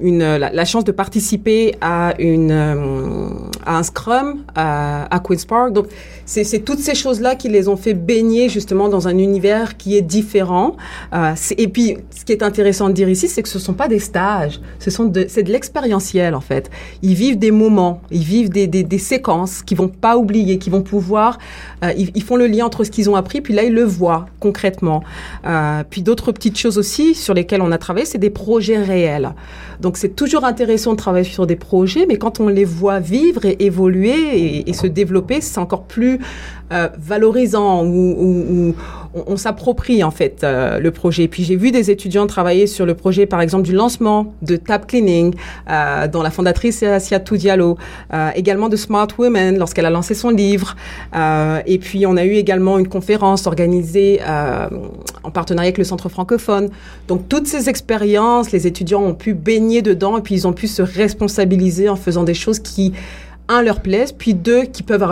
une 0.00 0.36
la, 0.36 0.50
la, 0.50 0.64
chance 0.64 0.84
de 0.84 0.92
participer 0.92 1.74
à 1.82 2.14
une 2.18 2.52
à 3.66 3.76
un 3.76 3.82
scrum 3.82 4.38
à, 4.54 5.14
à 5.14 5.20
Queens 5.20 5.44
Park. 5.46 5.72
Donc 5.72 5.86
c'est 6.24 6.64
toutes 6.64 6.78
ces 6.78 6.94
choses 6.94 7.20
là 7.20 7.34
qui 7.34 7.48
les 7.48 7.68
ont 7.68 7.76
fait 7.76 7.94
baigner 7.94 8.48
justement 8.48 8.88
dans 8.88 9.06
un 9.06 9.18
univers 9.18 9.76
qui 9.76 9.96
est 9.98 10.02
différent. 10.02 10.76
et 11.58 11.68
puis 11.68 11.98
ce 12.10 12.24
qui 12.24 12.32
est 12.32 12.42
intéressant 12.42 12.69
intéressant 12.70 12.88
de 12.88 12.94
dire 12.94 13.08
ici, 13.08 13.26
c'est 13.26 13.42
que 13.42 13.48
ce 13.48 13.58
sont 13.58 13.72
pas 13.72 13.88
des 13.88 13.98
stages, 13.98 14.60
ce 14.78 14.90
sont 14.90 15.06
de, 15.06 15.26
c'est 15.28 15.42
de 15.42 15.50
l'expérientiel 15.50 16.36
en 16.36 16.40
fait. 16.40 16.70
Ils 17.02 17.14
vivent 17.14 17.38
des 17.38 17.50
moments, 17.50 18.00
ils 18.12 18.22
vivent 18.22 18.48
des, 18.48 18.68
des, 18.68 18.98
séquences 18.98 19.62
qu'ils 19.62 19.76
vont 19.76 19.88
pas 19.88 20.16
oublier, 20.16 20.58
qui 20.58 20.70
vont 20.70 20.82
pouvoir, 20.82 21.38
euh, 21.82 21.92
ils, 21.96 22.22
font 22.22 22.36
le 22.36 22.46
lien 22.46 22.66
entre 22.66 22.84
ce 22.84 22.92
qu'ils 22.92 23.10
ont 23.10 23.16
appris, 23.16 23.40
puis 23.40 23.54
là 23.54 23.64
ils 23.64 23.72
le 23.72 23.82
voient 23.82 24.26
concrètement. 24.38 25.02
Euh, 25.46 25.82
puis 25.88 26.02
d'autres 26.02 26.30
petites 26.30 26.58
choses 26.58 26.78
aussi 26.78 27.16
sur 27.16 27.34
lesquelles 27.34 27.62
on 27.62 27.72
a 27.72 27.78
travaillé, 27.78 28.06
c'est 28.06 28.18
des 28.18 28.30
projets 28.30 28.78
réels. 28.78 29.32
Donc 29.80 29.96
c'est 29.96 30.14
toujours 30.14 30.44
intéressant 30.44 30.92
de 30.92 30.96
travailler 30.96 31.24
sur 31.24 31.48
des 31.48 31.56
projets, 31.56 32.06
mais 32.06 32.18
quand 32.18 32.38
on 32.38 32.46
les 32.46 32.64
voit 32.64 33.00
vivre 33.00 33.44
et 33.46 33.56
évoluer 33.58 34.14
et, 34.38 34.70
et 34.70 34.72
se 34.74 34.86
développer, 34.86 35.40
c'est 35.40 35.58
encore 35.58 35.84
plus 35.84 36.20
euh, 36.72 36.88
valorisant 36.96 37.84
ou, 37.84 38.76
on, 39.14 39.36
s'approprie 39.36 40.04
en 40.04 40.10
fait 40.10 40.42
euh, 40.42 40.78
le 40.78 40.90
projet. 40.90 41.28
Puis 41.28 41.44
j'ai 41.44 41.56
vu 41.56 41.70
des 41.70 41.90
étudiants 41.90 42.26
travailler 42.26 42.66
sur 42.66 42.86
le 42.86 42.94
projet, 42.94 43.26
par 43.26 43.40
exemple, 43.40 43.64
du 43.64 43.72
lancement 43.72 44.34
de 44.42 44.56
Tap 44.56 44.86
Cleaning, 44.86 45.34
euh, 45.70 46.06
dont 46.08 46.22
la 46.22 46.30
fondatrice 46.30 46.82
est 46.82 46.86
Asiatou 46.86 47.36
Diallo, 47.36 47.76
euh, 48.12 48.30
également 48.34 48.68
de 48.68 48.76
Smart 48.76 49.08
Women 49.18 49.58
lorsqu'elle 49.58 49.86
a 49.86 49.90
lancé 49.90 50.14
son 50.14 50.30
livre. 50.30 50.76
et 51.66 51.78
puis 51.78 52.06
on 52.06 52.16
a 52.16 52.24
eu 52.24 52.34
également 52.34 52.78
une 52.78 52.88
conférence 52.88 53.46
organisée 53.46 54.20
en 55.22 55.30
partenariat 55.30 55.68
avec 55.68 55.78
le 55.78 55.84
Centre 55.84 56.08
francophone. 56.08 56.70
Donc 57.08 57.28
toutes 57.28 57.46
ces 57.46 57.68
expériences, 57.68 58.52
les 58.52 58.66
étudiants 58.66 59.02
ont 59.02 59.14
pu 59.14 59.34
baigner 59.34 59.82
dedans 59.82 60.18
et 60.18 60.22
puis 60.22 60.34
ils 60.34 60.46
ont 60.46 60.52
pu 60.52 60.66
se 60.66 60.82
responsabiliser 60.82 61.88
en 61.88 61.96
faisant 61.96 62.24
des 62.24 62.34
choses 62.34 62.58
qui 62.58 62.92
un, 63.50 63.62
leur 63.62 63.80
plaisent, 63.80 64.12
puis 64.12 64.34
deux, 64.34 64.62
qui 64.62 64.82
peuvent 64.82 65.02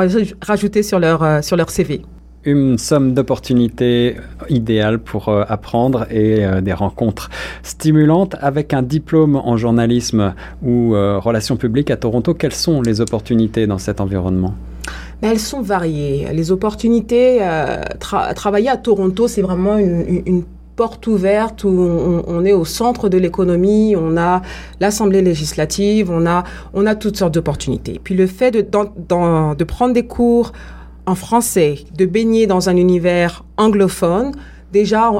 rajouter 0.40 0.82
sur 0.82 0.98
leur, 0.98 1.22
euh, 1.22 1.42
sur 1.42 1.56
leur 1.56 1.70
CV 1.70 2.02
une 2.44 2.78
somme 2.78 3.14
d'opportunités 3.14 4.16
idéales 4.48 4.98
pour 4.98 5.28
euh, 5.28 5.44
apprendre 5.48 6.06
et 6.10 6.44
euh, 6.44 6.60
des 6.60 6.72
rencontres 6.72 7.30
stimulantes 7.62 8.36
avec 8.40 8.72
un 8.72 8.82
diplôme 8.82 9.36
en 9.36 9.56
journalisme 9.56 10.34
ou 10.62 10.90
relations 10.90 11.56
publiques 11.56 11.90
à 11.90 11.96
Toronto. 11.96 12.34
Quelles 12.34 12.54
sont 12.54 12.82
les 12.82 13.00
opportunités 13.00 13.66
dans 13.66 13.78
cet 13.78 14.00
environnement? 14.00 14.54
Elles 15.20 15.40
sont 15.40 15.62
variées. 15.62 16.28
Les 16.32 16.52
opportunités, 16.52 17.40
travailler 17.98 18.68
à 18.68 18.76
Toronto, 18.76 19.26
c'est 19.28 19.42
vraiment 19.42 19.76
une, 19.76 20.22
une 20.26 20.44
porte 20.78 21.08
ouverte 21.08 21.64
où 21.64 21.70
on, 21.70 22.44
est 22.44 22.52
au 22.52 22.64
centre 22.64 23.08
de 23.08 23.18
l'économie, 23.18 23.96
on 23.96 24.16
a 24.16 24.42
l'Assemblée 24.78 25.22
législative, 25.22 26.08
on 26.08 26.24
a, 26.24 26.44
on 26.72 26.86
a 26.86 26.94
toutes 26.94 27.16
sortes 27.16 27.34
d'opportunités. 27.34 28.00
Puis 28.02 28.14
le 28.14 28.28
fait 28.28 28.52
de, 28.52 28.60
de 28.60 29.64
prendre 29.64 29.92
des 29.92 30.06
cours 30.06 30.52
en 31.08 31.14
français, 31.14 31.86
de 31.96 32.04
baigner 32.04 32.46
dans 32.46 32.68
un 32.68 32.76
univers 32.76 33.42
anglophone, 33.56 34.32
déjà, 34.72 35.10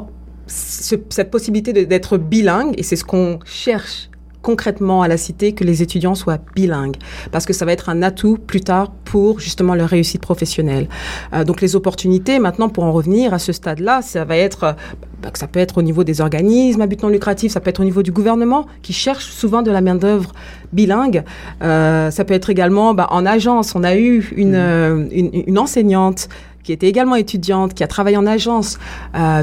cette 0.47 1.31
possibilité 1.31 1.73
d'être 1.87 2.19
bilingue, 2.19 2.75
et 2.77 2.83
c'est 2.83 2.97
ce 2.97 3.05
qu'on 3.05 3.39
cherche 3.47 4.11
concrètement 4.49 5.03
à 5.03 5.09
la 5.09 5.19
cité 5.19 5.53
que 5.53 5.63
les 5.63 5.83
étudiants 5.83 6.15
soient 6.15 6.39
bilingues 6.57 6.97
parce 7.33 7.45
que 7.45 7.53
ça 7.53 7.67
va 7.67 7.73
être 7.73 7.91
un 7.91 8.01
atout 8.01 8.39
plus 8.39 8.63
tard 8.63 8.91
pour 9.05 9.41
justement 9.41 9.75
leur 9.75 9.91
réussite 9.91 10.23
professionnelle. 10.23 10.89
Euh, 11.35 11.45
donc 11.45 11.61
les 11.61 11.77
opportunités 11.77 12.39
maintenant 12.39 12.71
pour 12.71 12.85
en 12.85 12.93
revenir 12.93 13.35
à 13.35 13.39
ce 13.39 13.53
stade-là, 13.53 14.01
ça 14.01 14.25
va 14.25 14.39
être 14.39 14.65
euh, 14.65 14.73
bah, 15.21 15.29
ça 15.35 15.49
peut 15.49 15.61
être 15.61 15.77
au 15.77 15.83
niveau 15.83 16.03
des 16.03 16.23
organismes 16.23 16.81
à 16.81 16.87
but 16.87 17.03
non 17.03 17.11
lucratif, 17.11 17.53
ça 17.53 17.61
peut 17.61 17.69
être 17.69 17.81
au 17.81 17.85
niveau 17.85 18.03
du 18.03 18.11
gouvernement 18.11 18.65
qui 18.81 18.95
cherche 18.95 19.27
souvent 19.27 19.61
de 19.61 19.71
la 19.71 19.83
main 19.83 19.97
d'œuvre 19.97 20.33
bilingue. 20.73 21.25
Euh, 21.63 22.11
ça 22.11 22.25
peut 22.25 22.33
être 22.33 22.49
également 22.49 22.95
bah, 22.95 23.09
en 23.11 23.27
agence. 23.27 23.75
On 23.75 23.85
a 23.85 23.97
eu 23.97 24.33
une, 24.35 24.57
mmh. 24.57 25.09
une, 25.13 25.43
une 25.47 25.59
enseignante 25.59 26.31
qui 26.63 26.73
était 26.73 26.89
également 26.89 27.17
étudiante, 27.17 27.75
qui 27.75 27.85
a 27.85 27.87
travaillé 27.87 28.17
en 28.17 28.27
agence. 28.27 28.79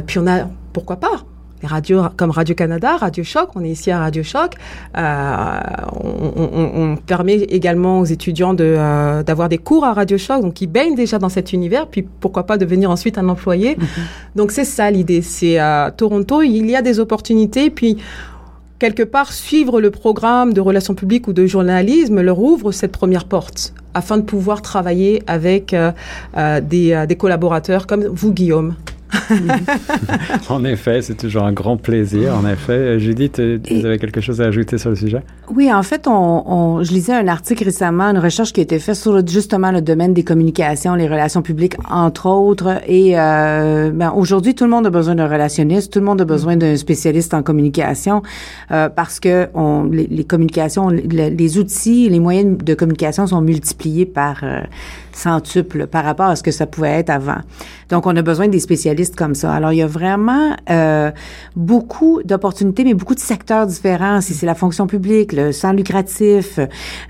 puis 0.07 0.17
on 0.17 0.25
a 0.25 0.47
pourquoi 0.73 0.95
pas 0.95 1.25
radios 1.65 2.03
comme 2.17 2.31
Radio-Canada, 2.31 2.97
Radio 2.97 3.23
Choc, 3.23 3.49
on 3.55 3.63
est 3.63 3.69
ici 3.69 3.91
à 3.91 3.99
Radio 3.99 4.23
Choc, 4.23 4.53
euh, 4.97 5.59
on, 6.03 6.97
permet 7.05 7.35
également 7.35 7.99
aux 7.99 8.05
étudiants 8.05 8.53
de, 8.53 8.63
euh, 8.63 9.23
d'avoir 9.23 9.49
des 9.49 9.57
cours 9.57 9.85
à 9.85 9.93
Radio 9.93 10.17
Choc, 10.17 10.41
donc 10.41 10.61
ils 10.61 10.67
baignent 10.67 10.95
déjà 10.95 11.19
dans 11.19 11.29
cet 11.29 11.53
univers, 11.53 11.87
puis 11.87 12.01
pourquoi 12.03 12.45
pas 12.45 12.57
devenir 12.57 12.89
ensuite 12.89 13.17
un 13.17 13.27
employé. 13.29 13.75
Mhm. 13.77 13.85
Donc 14.35 14.51
c'est 14.51 14.65
ça 14.65 14.89
l'idée, 14.89 15.21
c'est 15.21 15.57
à 15.57 15.93
Toronto, 15.95 16.41
il 16.41 16.69
y 16.69 16.75
a 16.75 16.81
des 16.81 16.99
opportunités, 16.99 17.69
puis 17.69 17.97
quelque 18.79 19.03
part 19.03 19.31
suivre 19.33 19.79
le 19.79 19.91
programme 19.91 20.53
de 20.53 20.61
relations 20.61 20.95
publiques 20.95 21.27
ou 21.27 21.33
de 21.33 21.45
journalisme 21.45 22.21
leur 22.21 22.39
ouvre 22.39 22.71
cette 22.71 22.91
première 22.91 23.25
porte 23.25 23.73
afin 23.93 24.17
de 24.17 24.23
pouvoir 24.23 24.61
travailler 24.61 25.23
avec 25.27 25.73
euh, 25.73 25.91
des, 26.61 27.05
des 27.07 27.15
collaborateurs 27.15 27.87
comme 27.87 28.03
vous, 28.05 28.33
Guillaume. 28.33 28.75
en 30.49 30.63
effet, 30.65 31.01
c'est 31.01 31.15
toujours 31.15 31.43
un 31.43 31.53
grand 31.53 31.77
plaisir. 31.77 32.35
En 32.35 32.47
effet, 32.47 32.99
Judith, 32.99 33.39
vous 33.39 33.85
avez 33.85 33.97
quelque 33.97 34.21
chose 34.21 34.41
à 34.41 34.45
ajouter 34.45 34.77
sur 34.77 34.89
le 34.89 34.95
sujet? 34.95 35.21
Oui, 35.53 35.71
en 35.71 35.83
fait, 35.83 36.07
on, 36.07 36.83
je 36.83 36.91
lisais 36.91 37.13
un 37.13 37.27
article 37.27 37.63
récemment, 37.63 38.05
une 38.05 38.17
recherche 38.17 38.51
qui 38.53 38.61
a 38.61 38.63
été 38.63 38.79
faite 38.79 38.95
sur 38.95 39.25
justement 39.27 39.71
le 39.71 39.81
domaine 39.81 40.13
des 40.13 40.23
communications, 40.23 40.95
les 40.95 41.07
relations 41.07 41.41
publiques, 41.41 41.75
entre 41.89 42.27
autres. 42.27 42.81
Et 42.87 43.17
euh, 43.17 43.91
ben, 43.91 44.11
aujourd'hui, 44.15 44.55
tout 44.55 44.63
le 44.63 44.71
monde 44.71 44.87
a 44.87 44.89
besoin 44.89 45.15
d'un 45.15 45.27
relationniste, 45.27 45.93
tout 45.93 45.99
le 45.99 46.05
monde 46.05 46.21
a 46.21 46.25
besoin 46.25 46.57
d'un 46.57 46.75
spécialiste 46.77 47.33
en 47.33 47.43
communication 47.43 48.23
euh, 48.71 48.89
parce 48.89 49.19
que 49.19 49.47
on, 49.53 49.83
les, 49.83 50.23
communications, 50.23 50.89
les, 50.89 51.57
outils, 51.57 52.09
les 52.09 52.19
moyens 52.19 52.57
de 52.57 52.73
communication 52.73 53.27
sont 53.27 53.41
multipliés 53.41 54.05
par 54.05 54.37
euh, 54.43 54.61
centuple 55.13 55.87
par 55.87 56.03
rapport 56.03 56.27
à 56.27 56.35
ce 56.35 56.43
que 56.43 56.51
ça 56.51 56.65
pouvait 56.65 56.99
être 56.99 57.09
avant. 57.09 57.37
Donc, 57.89 58.07
on 58.07 58.15
a 58.15 58.21
besoin 58.21 58.47
des 58.47 58.59
spécialistes 58.59 59.04
comme 59.13 59.35
ça. 59.35 59.53
Alors, 59.53 59.73
il 59.73 59.77
y 59.77 59.81
a 59.81 59.87
vraiment 59.87 60.55
euh, 60.69 61.11
beaucoup 61.55 62.21
d'opportunités, 62.23 62.83
mais 62.83 62.93
beaucoup 62.93 63.15
de 63.15 63.19
secteurs 63.19 63.67
différents. 63.67 64.21
Si 64.21 64.33
c'est 64.33 64.45
la 64.45 64.55
fonction 64.55 64.87
publique, 64.87 65.33
le 65.33 65.51
sans 65.51 65.73
lucratif, 65.73 66.59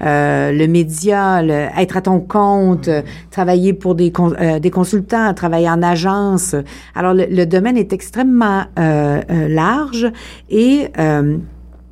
euh, 0.02 0.52
le 0.52 0.68
média, 0.68 1.42
le, 1.42 1.68
être 1.78 1.98
à 1.98 2.02
ton 2.02 2.20
compte, 2.20 2.90
travailler 3.32 3.74
pour 3.74 3.96
des, 3.96 4.12
euh, 4.20 4.60
des 4.60 4.72
consultants, 4.72 5.34
travailler 5.34 5.70
en 5.70 5.84
agence. 5.84 6.56
Alors, 6.96 7.14
le, 7.14 7.26
le 7.30 7.46
domaine 7.46 7.78
est 7.78 7.94
extrêmement 7.94 8.64
large 8.76 10.12
et 10.50 10.90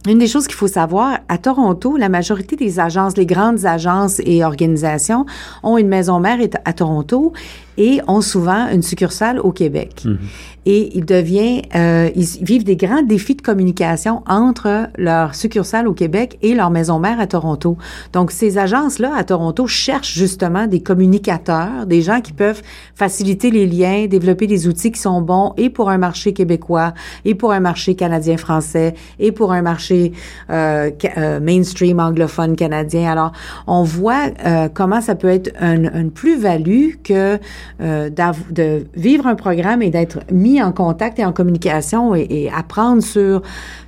une 0.05 0.19
des 0.19 0.27
choses 0.27 0.48
qu'il 0.48 0.55
faut 0.55 0.67
savoir, 0.67 1.19
à 1.29 1.38
Toronto, 1.38 1.95
la 1.95 2.10
majorité 2.10 2.57
des 2.57 2.79
agences, 2.79 3.15
les 3.15 3.25
grandes 3.25 3.65
agences 3.65 4.22
et 4.25 4.43
organisations 4.43 5.25
ont 5.63 5.77
une 5.77 5.88
maison 5.88 6.19
mère 6.19 6.39
à 6.65 6.74
Toronto 6.74 7.31
et 7.77 8.01
ont 8.08 8.22
souvent 8.22 8.68
une 8.70 8.82
succursale 8.82 9.39
au 9.39 9.51
Québec. 9.51 10.03
Mhm. 10.06 10.18
Et 10.65 10.96
ils 10.96 11.06
devient, 11.06 11.62
euh, 11.75 12.10
ils 12.15 12.42
vivent 12.42 12.63
des 12.63 12.77
grands 12.77 13.01
défis 13.01 13.36
de 13.36 13.42
communication 13.42 14.24
entre 14.27 14.88
leur 14.98 15.36
succursale 15.36 15.89
au 15.89 15.94
Québec 15.94 16.38
et 16.42 16.53
leur 16.53 16.70
maison 16.70 17.00
mère 17.00 17.20
à 17.20 17.27
Toronto. 17.27 17.77
Donc, 18.13 18.32
ces 18.32 18.58
agences-là 18.58 19.13
à 19.13 19.25
Toronto 19.25 19.68
cherchent 19.68 20.13
justement 20.13 20.68
des 20.68 20.80
communicateurs, 20.80 21.86
des 21.86 22.01
gens 22.01 22.22
qui 22.22 22.32
peuvent 22.32 22.62
faciliter 22.96 23.51
les 23.51 23.68
liens, 23.68 24.06
développer 24.08 24.48
des 24.48 24.68
outils 24.68 24.92
qui 24.92 25.01
sont 25.01 25.22
bons 25.22 25.53
et 25.58 25.70
pour 25.70 25.89
un 25.89 25.98
marché 25.98 26.32
québécois, 26.32 26.94
et 27.25 27.36
pour 27.36 27.51
un 27.51 27.60
marché 27.60 27.96
canadien-français, 27.96 28.94
et 29.20 29.32
pour 29.34 29.51
un 29.51 29.62
marché 29.62 30.13
euh, 30.50 30.92
euh, 31.18 31.39
mainstream 31.42 32.00
anglophone 32.00 32.56
canadien. 32.56 33.12
Alors, 33.12 33.34
on 33.68 33.84
voit 33.84 34.30
euh, 34.46 34.70
comment 34.74 35.01
ça 35.01 35.15
peut 35.15 35.27
être 35.27 35.51
une, 35.62 35.92
une 35.94 36.12
plus-value 36.12 36.92
que 37.03 37.39
euh, 37.82 38.10
de 38.51 38.86
vivre 38.96 39.27
un 39.27 39.36
programme 39.36 39.82
et 39.82 39.89
d'être 39.89 40.20
mis 40.32 40.62
en 40.62 40.72
contact 40.72 41.20
et 41.20 41.25
en 41.25 41.34
communication 41.34 42.15
et, 42.15 42.50
apprendre 42.53 43.01
sur 43.01 43.41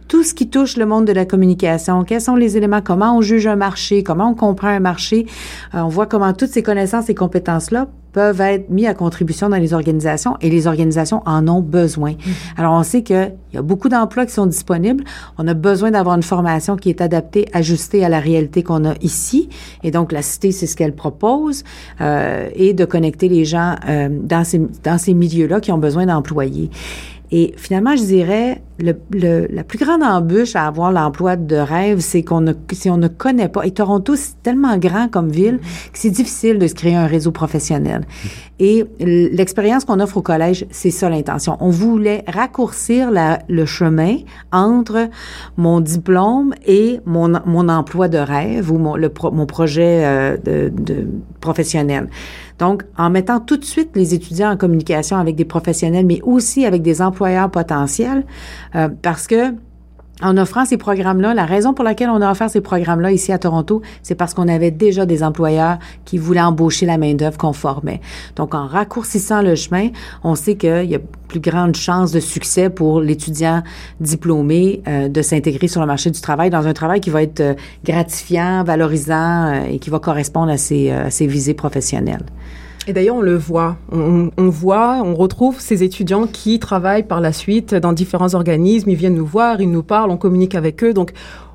tout 0.08 0.24
ce 0.24 0.34
qui 0.34 0.50
touche 0.50 0.78
le 0.78 0.86
monde 0.86 1.06
de 1.06 1.14
la 1.14 1.26
communication. 1.26 2.04
Quels 2.04 2.22
sont 2.22 2.36
les 2.36 2.58
éléments? 2.58 2.82
Comment 2.82 3.18
on 3.18 3.22
juge 3.22 3.48
un 3.48 3.56
marché? 3.56 4.04
Comment 4.04 4.30
on 4.30 4.36
comprend 4.36 4.68
un 4.68 4.80
marché? 4.80 5.26
Euh, 5.74 5.82
on 5.82 5.90
voit 5.90 6.06
comment 6.06 6.34
toutes 6.34 6.50
ces 6.50 6.64
connaissances 6.64 7.10
et 7.10 7.16
compétences-là 7.16 7.88
peuvent 8.16 8.40
être 8.40 8.70
mis 8.70 8.88
à 8.88 8.94
contribution 8.94 9.50
dans 9.50 9.58
les 9.58 9.74
organisations 9.74 10.38
et 10.40 10.50
les 10.50 10.68
organisations 10.68 11.22
en 11.26 11.50
ont 11.50 11.60
besoin. 11.60 12.12
Mm-hmm. 12.12 12.58
Alors, 12.58 12.74
on 12.74 12.84
sait 12.84 13.04
qu'il 13.04 13.34
y 13.54 13.58
a 13.58 13.62
beaucoup 13.62 13.90
d'emplois 13.90 14.26
qui 14.26 14.32
sont 14.32 14.46
disponibles. 14.46 15.04
On 15.38 15.46
a 15.50 15.54
besoin 15.54 15.92
d'avoir 15.92 16.16
une 16.16 16.24
formation 16.24 16.78
qui 16.78 16.90
est 16.90 17.02
adaptée, 17.02 17.50
ajustée 17.52 18.06
à 18.06 18.10
la 18.10 18.22
réalité 18.22 18.64
qu'on 18.64 18.86
a 18.86 18.94
ici. 19.02 19.50
Et 19.84 19.92
donc, 19.92 20.14
la 20.14 20.22
Cité, 20.22 20.54
c'est 20.54 20.66
ce 20.66 20.78
qu'elle 20.78 20.96
propose 20.96 21.66
euh, 22.00 22.48
et 22.56 22.74
de 22.74 22.86
connecter 22.86 23.28
les 23.28 23.44
gens 23.44 23.76
euh, 23.90 24.08
dans 24.10 24.46
ces, 24.46 24.62
dans 24.84 24.98
ces 24.98 25.14
milieux-là 25.14 25.60
qui 25.60 25.74
ont 25.74 25.78
besoin 25.78 26.06
d'employés. 26.06 26.70
Et 27.38 27.54
finalement, 27.58 27.98
je 27.98 28.04
dirais, 28.04 28.62
la 28.80 29.64
plus 29.66 29.78
grande 29.78 30.02
embûche 30.04 30.56
à 30.56 30.68
avoir 30.68 30.94
l'emploi 30.94 31.36
de 31.36 31.58
rêve, 31.58 32.00
c'est 32.00 32.24
qu'on 32.24 32.40
ne, 32.40 32.54
si 32.72 32.90
on 32.90 32.96
ne 32.96 33.10
connaît 33.10 33.50
pas. 33.50 33.68
Et 33.68 33.72
Toronto, 33.72 34.16
c'est 34.16 34.42
tellement 34.42 34.78
grand 34.78 35.10
comme 35.10 35.28
ville 35.30 35.60
que 35.92 36.00
c'est 36.00 36.12
difficile 36.12 36.60
de 36.60 36.68
se 36.68 36.74
créer 36.74 36.96
un 36.96 37.08
réseau 37.08 37.32
professionnel. 37.32 38.06
Et 38.60 38.86
l'expérience 39.02 39.84
qu'on 39.84 40.00
offre 40.00 40.16
au 40.16 40.22
collège, 40.22 40.66
c'est 40.72 40.92
ça 40.92 41.10
l'intention. 41.10 41.58
On 41.60 41.72
voulait 41.72 42.24
raccourcir 42.26 43.12
le 43.12 43.66
chemin 43.66 44.16
entre 44.54 45.10
mon 45.58 45.82
diplôme 45.82 46.54
et 46.66 47.02
mon, 47.06 47.34
mon 47.46 47.68
emploi 47.68 48.08
de 48.08 48.18
rêve 48.18 48.72
ou 48.72 48.78
mon, 48.78 48.96
le, 48.96 49.12
mon 49.34 49.46
projet 49.46 50.06
euh, 50.06 50.38
de 50.38 51.06
professionnel. 51.42 52.08
Donc, 52.60 52.84
en 52.98 53.10
mettant 53.10 53.40
tout 53.40 53.58
de 53.58 53.66
suite 53.66 53.90
les 53.96 54.14
étudiants 54.14 54.52
en 54.52 54.58
communication 54.58 55.18
avec 55.18 55.36
des 55.36 55.46
professionnels, 55.46 56.06
mais 56.06 56.22
aussi 56.24 56.66
avec 56.66 56.82
des 56.82 57.02
employeurs 57.02 57.52
potentiels, 57.52 58.26
euh, 58.76 58.90
parce 59.02 59.28
que 59.28 59.54
en 60.22 60.38
offrant 60.38 60.64
ces 60.64 60.78
programmes-là, 60.78 61.34
la 61.34 61.46
raison 61.46 61.74
pour 61.74 61.84
laquelle 61.84 62.10
on 62.10 62.22
a 62.22 62.32
offert 62.32 62.50
ces 62.50 62.62
programmes-là 62.62 63.12
ici 63.12 63.34
à 63.34 63.38
Toronto, 63.38 63.82
c'est 64.02 64.16
parce 64.16 64.34
qu'on 64.34 64.48
avait 64.48 64.72
déjà 64.72 65.06
des 65.06 65.24
employeurs 65.24 65.78
qui 66.06 66.18
voulaient 66.18 66.42
embaucher 66.42 66.86
la 66.86 66.98
main-d'œuvre 66.98 67.38
qu'on 67.38 67.52
formait. 67.52 68.00
Donc, 68.38 68.56
en 68.56 68.66
raccourcissant 68.66 69.42
le 69.42 69.56
chemin, 69.56 69.90
on 70.24 70.36
sait 70.36 70.56
qu'il 70.56 70.86
y 70.86 70.96
a 70.96 71.00
plus 71.28 71.42
grande 71.42 71.76
chance 71.76 72.14
de 72.14 72.22
succès 72.22 72.70
pour 72.70 73.02
l'étudiant 73.02 73.62
diplômé 74.00 74.82
euh, 74.88 75.10
de 75.10 75.22
s'intégrer 75.22 75.68
sur 75.68 75.82
le 75.82 75.88
marché 75.88 76.12
du 76.12 76.22
travail 76.22 76.50
dans 76.50 76.66
un 76.66 76.74
travail 76.74 77.02
qui 77.02 77.10
va 77.10 77.22
être 77.22 77.42
euh, 77.42 77.54
gratifiant, 77.84 78.64
valorisant 78.64 79.48
euh, 79.48 79.66
et 79.70 79.80
qui 79.80 79.90
va 79.90 80.00
correspondre 80.00 80.52
à 80.52 80.58
ses, 80.58 80.92
à 80.92 81.10
ses 81.10 81.28
visées 81.28 81.56
professionnelles. 81.56 82.24
Et 82.88 82.94
d'ailleurs, 82.94 83.16
on 83.16 83.22
le 83.22 83.36
voit. 83.36 83.78
On, 83.92 84.30
on, 84.38 84.50
voit, 84.50 85.02
on 85.04 85.16
retrouve 85.16 85.60
ces 85.60 85.84
étudiants 85.84 86.28
qui 86.28 86.60
travaillent 86.60 87.04
par 87.04 87.22
la 87.22 87.34
suite 87.34 87.74
dans 87.74 87.94
différents 87.94 88.34
organismes. 88.34 88.90
Ils 88.90 88.96
viennent 88.96 89.16
nous 89.16 89.26
voir, 89.26 89.62
ils 89.62 89.72
nous 89.72 89.84
parlent, 89.84 90.12
on 90.12 90.18
communique 90.18 90.56
avec 90.56 90.84
eux. 90.84 90.94
Donc, 90.94 91.12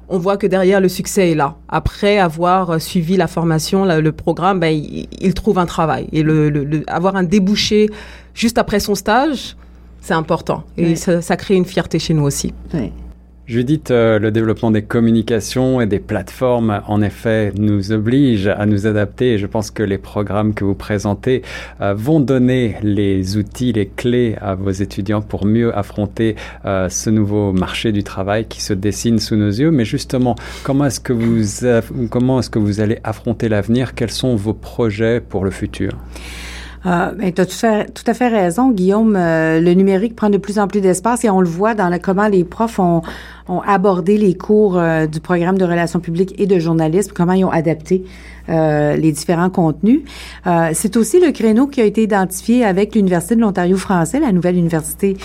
on 0.09 0.19
voit 0.19 0.37
que 0.37 0.47
derrière, 0.47 0.81
le 0.81 0.89
succès 0.89 1.31
est 1.31 1.35
là. 1.35 1.55
Après 1.69 2.19
avoir 2.19 2.81
suivi 2.81 3.17
la 3.17 3.29
formation, 3.29 3.85
le 3.85 4.13
programme, 4.13 4.59
ben, 4.59 4.75
il, 4.75 5.07
il, 5.21 5.35
trouve 5.35 5.59
un 5.59 5.67
travail. 5.67 6.09
Et 6.13 6.23
le, 6.23 6.51
le, 6.51 6.83
avoir 6.89 7.15
un 7.15 7.23
débouché 7.23 7.89
juste 8.35 8.59
après 8.59 8.81
son 8.81 8.97
stage, 8.97 9.57
c'est 10.01 10.15
important. 10.15 10.65
Et 10.77 10.97
ça, 10.97 11.23
ça, 11.23 11.37
crée 11.37 11.55
une 11.55 11.65
fierté 11.65 11.99
chez 11.99 12.15
nous 12.15 12.25
aussi. 12.25 12.53
Oui. 12.75 12.91
Judith, 13.51 13.91
euh, 13.91 14.21
le 14.21 14.31
développement 14.31 14.71
des 14.71 14.83
communications 14.83 15.81
et 15.81 15.87
des 15.87 15.99
plateformes, 15.99 16.83
en 16.87 17.03
effet, 17.03 17.53
nous 17.59 17.91
oblige 17.91 18.47
à 18.47 18.65
nous 18.65 18.87
adapter 18.87 19.33
et 19.33 19.39
je 19.39 19.47
pense 19.49 19.73
que 19.73 19.83
les 19.83 19.99
programmes 19.99 20.55
que 20.55 20.63
vous 20.63 20.77
présentez 20.77 21.43
euh, 21.81 21.93
vont 21.93 22.21
donner 22.21 22.77
les 22.85 23.37
outils, 23.37 23.73
les 23.73 23.87
clés 23.87 24.37
à 24.41 24.55
vos 24.55 24.71
étudiants 24.71 25.21
pour 25.21 25.47
mieux 25.47 25.77
affronter 25.77 26.37
euh, 26.65 26.89
ce 26.89 27.11
nouveau 27.11 27.53
marché 27.53 27.91
du 27.91 28.05
travail 28.05 28.47
qui 28.47 28.63
se 28.63 28.73
dessine 28.73 29.19
sous 29.19 29.35
nos 29.35 29.51
yeux. 29.51 29.73
Mais 29.73 29.85
justement, 29.85 30.37
comment 30.63 30.85
est-ce 30.85 31.01
que 31.01 31.13
vous, 31.13 32.07
comment 32.09 32.39
est-ce 32.39 32.51
que 32.51 32.61
vous 32.61 32.79
allez 32.79 32.99
affronter 33.03 33.49
l'avenir? 33.49 33.97
Quels 33.97 34.13
sont 34.13 34.37
vos 34.37 34.55
projets 34.55 35.21
pour 35.21 35.45
le 35.45 35.51
futur? 35.51 35.91
Euh, 36.87 37.11
ben, 37.13 37.31
tu 37.31 37.41
as 37.43 37.47
tout, 37.47 37.93
tout, 37.93 38.05
à 38.11 38.15
fait 38.15 38.29
raison, 38.29 38.71
Guillaume. 38.71 39.13
Le 39.15 39.75
numérique 39.75 40.17
prend 40.17 40.31
de 40.31 40.39
plus 40.39 40.59
en 40.59 40.67
plus 40.67 40.81
d'espace 40.81 41.25
et 41.25 41.31
on 41.31 41.43
le 41.43 41.49
voit 41.49 41.75
dans 41.75 41.91
le, 41.91 41.99
comment 41.99 42.27
les 42.27 42.43
profs 42.43 42.79
ont, 42.79 43.03
ont 43.51 43.61
abordé 43.61 44.17
les 44.17 44.35
cours 44.35 44.79
euh, 44.79 45.07
du 45.07 45.21
programme 45.21 45.59
de 45.59 45.65
relations 45.65 46.01
publiques 46.01 46.35
et 46.39 46.47
de 46.47 46.59
journalisme, 46.59 47.13
comment 47.15 47.33
ils 47.33 47.45
ont 47.45 47.51
adapté 47.51 48.05
euh, 48.49 48.97
les 48.97 49.13
différents 49.13 49.51
contenus. 49.51 50.01
Euh, 50.47 50.71
c'est 50.73 50.97
aussi 50.97 51.21
le 51.21 51.31
créneau 51.33 51.67
qui 51.67 51.81
a 51.81 51.85
été 51.85 52.03
identifié 52.03 52.65
avec 52.65 52.95
l'Université 52.95 53.37
de 53.37 53.41
l'Ontario 53.41 53.77
français, 53.77 54.19
la 54.21 54.33
nouvelle 54.33 54.57
université 54.57 55.17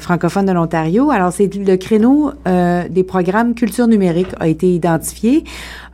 francophone 0.00 0.46
de 0.46 0.52
l'Ontario. 0.52 1.10
Alors, 1.10 1.32
c'est 1.32 1.54
le 1.54 1.76
créneau 1.76 2.32
des 2.44 3.02
programmes 3.02 3.54
culture 3.54 3.86
numérique 3.86 4.28
a 4.38 4.48
été 4.48 4.72
identifié 4.74 5.44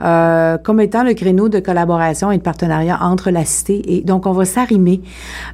comme 0.00 0.80
étant 0.80 1.04
le 1.04 1.14
créneau 1.14 1.48
de 1.48 1.60
collaboration 1.60 2.32
et 2.32 2.38
de 2.38 2.42
partenariat 2.42 2.98
entre 3.00 3.30
la 3.30 3.44
cité 3.44 3.96
et 3.96 4.00
donc 4.00 4.26
on 4.26 4.32
va 4.32 4.44
s'arrimer. 4.44 5.02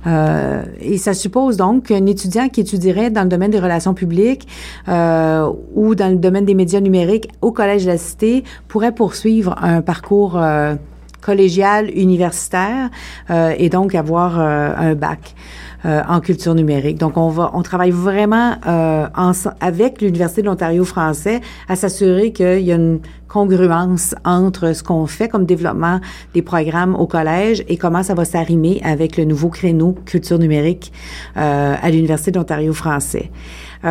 et 0.07 0.99
ça 0.99 1.15
suppose 1.15 1.57
donc 1.57 1.89
qu'un 1.89 2.07
étudiant 2.07 2.49
qui 2.49 2.63
étudierait 2.63 3.11
dans 3.11 3.23
le 3.23 3.29
domaine 3.29 3.51
des 3.51 3.61
relations 3.61 3.95
publiques 3.95 4.47
euh, 4.89 5.32
ou 5.75 5.95
dans 5.95 6.11
le 6.11 6.17
domaine 6.17 6.45
des 6.45 6.55
médias 6.55 6.81
numériques 6.81 7.29
au 7.41 7.53
Collège 7.53 7.85
de 7.85 7.91
la 7.91 7.99
Cité 7.99 8.45
pourrait 8.69 8.95
poursuivre 8.95 9.55
un 9.63 9.83
parcours 9.83 10.37
euh, 10.37 10.75
collégial 11.23 11.89
universitaire 11.97 12.91
euh, 13.31 13.55
et 13.57 13.71
donc 13.71 13.95
avoir 13.95 14.39
euh, 14.39 14.75
un 14.77 14.95
bac. 14.95 15.35
Euh, 15.85 16.01
en 16.09 16.21
culture 16.21 16.55
numérique. 16.55 16.97
Donc, 16.97 17.17
on 17.17 17.29
va, 17.29 17.51
on 17.55 17.63
travaille 17.63 17.91
vraiment 17.91 18.55
euh, 18.69 19.09
avec 19.61 20.01
l'Université 20.01 20.41
de 20.41 20.47
l'Ontario 20.47 20.85
français 20.85 21.41
à 21.69 21.75
s'assurer 21.75 22.31
qu'il 22.31 22.61
y 22.61 22.71
a 22.71 22.77
une 22.77 23.01
congruence 23.27 24.15
entre 24.25 24.77
ce 24.77 24.85
qu'on 24.85 25.09
fait 25.09 25.29
comme 25.29 25.45
développement 25.45 25.99
des 26.35 26.43
programmes 26.43 26.95
au 26.95 27.09
collège 27.09 27.65
et 27.67 27.77
comment 27.79 28.05
ça 28.05 28.15
va 28.15 28.25
s'arrimer 28.25 28.81
avec 28.85 29.17
le 29.17 29.25
nouveau 29.25 29.49
créneau 29.49 29.97
culture 30.07 30.39
numérique 30.39 30.93
à 31.35 31.91
l'Université 31.91 32.31
de 32.31 32.39
l'Ontario 32.39 32.73
français. 32.73 33.33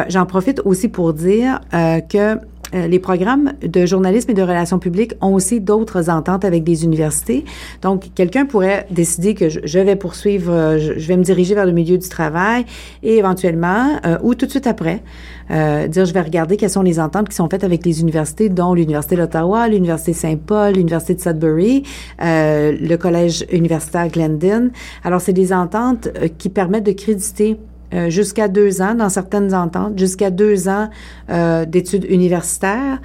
J'en 0.08 0.26
profite 0.26 0.62
aussi 0.64 0.88
pour 0.88 1.14
dire 1.14 1.60
que 1.74 2.38
euh, 2.74 2.88
les 2.88 3.00
programmes 3.00 3.54
de 3.62 3.86
journalisme 3.86 4.32
et 4.32 4.34
de 4.34 4.42
relations 4.42 4.80
publiques 4.80 5.14
ont 5.22 5.34
aussi 5.34 5.60
d'autres 5.60 6.10
ententes 6.10 6.46
avec 6.46 6.64
des 6.64 6.84
universités. 6.84 7.46
Donc, 7.82 8.10
quelqu'un 8.16 8.46
pourrait 8.46 8.88
décider 8.90 9.36
que 9.36 9.50
je, 9.50 9.80
vais 9.80 9.96
poursuivre, 9.96 10.52
euh, 10.52 10.80
je, 10.80 11.08
vais 11.08 11.18
me 11.18 11.24
diriger 11.24 11.56
vers 11.56 11.66
le 11.66 11.72
milieu 11.72 11.98
du 11.98 12.08
travail 12.08 12.66
et 13.04 13.18
éventuellement, 13.18 14.00
euh, 14.06 14.18
ou 14.24 14.36
tout 14.36 14.46
de 14.46 14.52
suite 14.52 14.68
après, 14.68 15.02
euh, 15.50 15.88
dire 15.88 16.06
je 16.06 16.14
vais 16.14 16.22
regarder 16.22 16.58
quelles 16.58 16.70
sont 16.70 16.82
les 16.82 17.00
ententes 17.00 17.30
qui 17.30 17.36
sont 17.36 17.50
faites 17.50 17.64
avec 17.64 17.86
les 17.86 18.02
universités, 18.02 18.50
dont 18.50 18.74
l'Université 18.74 19.16
d'Ottawa, 19.16 19.68
l'Université 19.68 20.14
Saint-Paul, 20.14 20.74
l'Université 20.74 21.16
de 21.16 21.22
Sudbury, 21.22 21.84
le 22.20 22.96
Collège 22.96 23.46
universitaire 23.52 24.08
Glendon. 24.08 24.72
Alors, 25.04 25.22
c'est 25.22 25.34
des 25.34 25.54
ententes 25.54 26.10
qui 26.38 26.50
permettent 26.50 26.86
de 26.86 26.92
créditer 26.92 27.58
euh, 27.94 28.10
jusqu'à 28.10 28.48
deux 28.48 28.82
ans 28.82 28.96
dans 28.96 29.10
certaines 29.10 29.54
ententes, 29.54 29.98
jusqu'à 29.98 30.30
deux 30.30 30.68
ans 30.68 30.90
euh, 31.30 31.66
d'études 31.66 32.06
universitaires 32.10 33.00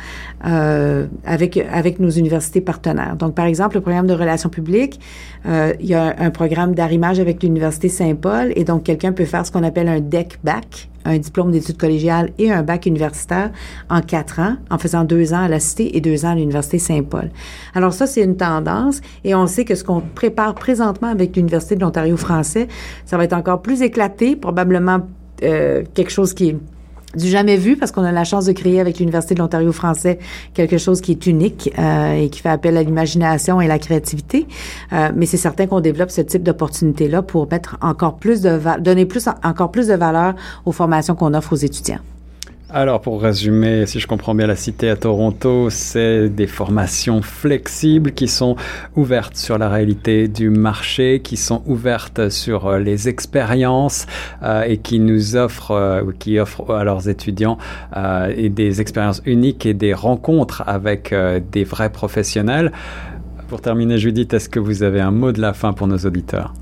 euh, 0.46 1.06
avec 1.24 1.56
avec 1.56 1.98
nos 1.98 2.10
universités 2.10 2.60
partenaires. 2.60 3.16
Donc, 3.16 3.34
par 3.34 3.46
exemple, 3.46 3.76
le 3.76 3.80
programme 3.80 4.06
de 4.06 4.14
relations 4.14 4.48
publiques, 4.48 5.00
euh, 5.46 5.72
il 5.80 5.86
y 5.86 5.94
a 5.94 6.14
un, 6.18 6.30
programme 6.30 6.74
d'arrimage 6.74 7.20
avec 7.20 7.42
l'université 7.42 7.88
Saint-Paul, 7.88 8.52
et 8.56 8.64
donc 8.64 8.82
quelqu'un 8.84 9.12
peut 9.12 9.24
faire 9.24 9.46
ce 9.46 9.52
qu'on 9.52 9.62
appelle 9.62 9.88
un 9.88 10.00
DEC 10.00 10.38
bac, 10.44 10.88
un 11.06 11.18
diplôme 11.18 11.50
d'études 11.50 11.78
collégiales 11.78 12.30
et 12.38 12.50
un 12.50 12.62
bac 12.62 12.86
universitaire 12.86 13.50
en 13.88 14.00
quatre 14.00 14.40
ans, 14.40 14.56
en 14.70 14.78
faisant 14.78 15.04
deux 15.04 15.32
ans 15.32 15.42
à 15.42 15.48
la 15.48 15.60
Cité 15.60 15.96
et 15.96 16.00
deux 16.00 16.24
ans 16.24 16.30
à 16.30 16.34
l'Université 16.34 16.78
Saint-Paul. 16.78 17.30
Alors 17.74 17.92
ça, 17.92 18.06
c'est 18.06 18.22
une 18.22 18.36
tendance 18.36 19.00
et 19.24 19.34
on 19.34 19.46
sait 19.46 19.64
que 19.64 19.74
ce 19.74 19.84
qu'on 19.84 20.00
prépare 20.00 20.54
présentement 20.54 21.08
avec 21.08 21.36
l'Université 21.36 21.76
de 21.76 21.80
l'Ontario 21.80 22.16
français, 22.16 22.68
ça 23.04 23.16
va 23.16 23.24
être 23.24 23.32
encore 23.32 23.62
plus 23.62 23.82
éclaté, 23.82 24.36
probablement 24.36 25.00
euh, 25.42 25.82
quelque 25.94 26.10
chose 26.10 26.32
qui 26.34 26.50
est 26.50 26.56
du 27.16 27.28
jamais 27.28 27.56
vu 27.56 27.76
parce 27.76 27.92
qu'on 27.92 28.04
a 28.04 28.12
la 28.12 28.24
chance 28.24 28.46
de 28.46 28.52
créer 28.52 28.80
avec 28.80 28.98
l'Université 28.98 29.34
de 29.34 29.40
l'Ontario 29.40 29.72
français 29.72 30.18
quelque 30.54 30.78
chose 30.78 31.00
qui 31.00 31.12
est 31.12 31.26
unique 31.26 31.70
euh, 31.78 32.14
et 32.14 32.28
qui 32.30 32.40
fait 32.40 32.48
appel 32.48 32.76
à 32.76 32.82
l'imagination 32.82 33.60
et 33.60 33.66
la 33.66 33.78
créativité. 33.78 34.46
Euh, 34.92 35.10
mais 35.14 35.26
c'est 35.26 35.36
certain 35.36 35.66
qu'on 35.66 35.80
développe 35.80 36.10
ce 36.10 36.20
type 36.20 36.42
d'opportunité-là 36.42 37.22
pour 37.22 37.48
mettre 37.50 37.76
encore 37.80 38.16
plus 38.16 38.40
de 38.42 38.58
donner 38.80 39.06
plus 39.06 39.28
encore 39.42 39.70
plus 39.70 39.88
de 39.88 39.94
valeur 39.94 40.34
aux 40.64 40.72
formations 40.72 41.14
qu'on 41.14 41.34
offre 41.34 41.52
aux 41.52 41.56
étudiants. 41.56 42.00
Alors, 42.68 43.00
pour 43.00 43.22
résumer, 43.22 43.86
si 43.86 44.00
je 44.00 44.08
comprends 44.08 44.34
bien 44.34 44.48
la 44.48 44.56
cité 44.56 44.90
à 44.90 44.96
Toronto, 44.96 45.70
c'est 45.70 46.28
des 46.28 46.48
formations 46.48 47.22
flexibles 47.22 48.10
qui 48.10 48.26
sont 48.26 48.56
ouvertes 48.96 49.36
sur 49.36 49.56
la 49.56 49.68
réalité 49.68 50.26
du 50.26 50.50
marché, 50.50 51.20
qui 51.22 51.36
sont 51.36 51.62
ouvertes 51.66 52.28
sur 52.28 52.66
euh, 52.66 52.78
les 52.80 53.08
expériences 53.08 54.06
euh, 54.42 54.64
et 54.64 54.78
qui 54.78 54.98
nous 54.98 55.36
offrent, 55.36 55.70
euh, 55.70 56.02
qui 56.18 56.40
offrent 56.40 56.74
à 56.74 56.82
leurs 56.82 57.08
étudiants 57.08 57.56
euh, 57.96 58.48
des 58.48 58.80
expériences 58.80 59.22
uniques 59.26 59.64
et 59.64 59.72
des 59.72 59.94
rencontres 59.94 60.64
avec 60.66 61.12
euh, 61.12 61.38
des 61.52 61.62
vrais 61.62 61.90
professionnels. 61.90 62.72
Pour 63.46 63.60
terminer, 63.60 63.96
Judith, 63.96 64.34
est-ce 64.34 64.48
que 64.48 64.58
vous 64.58 64.82
avez 64.82 65.00
un 65.00 65.12
mot 65.12 65.30
de 65.30 65.40
la 65.40 65.52
fin 65.52 65.72
pour 65.72 65.86
nos 65.86 65.98
auditeurs? 65.98 66.52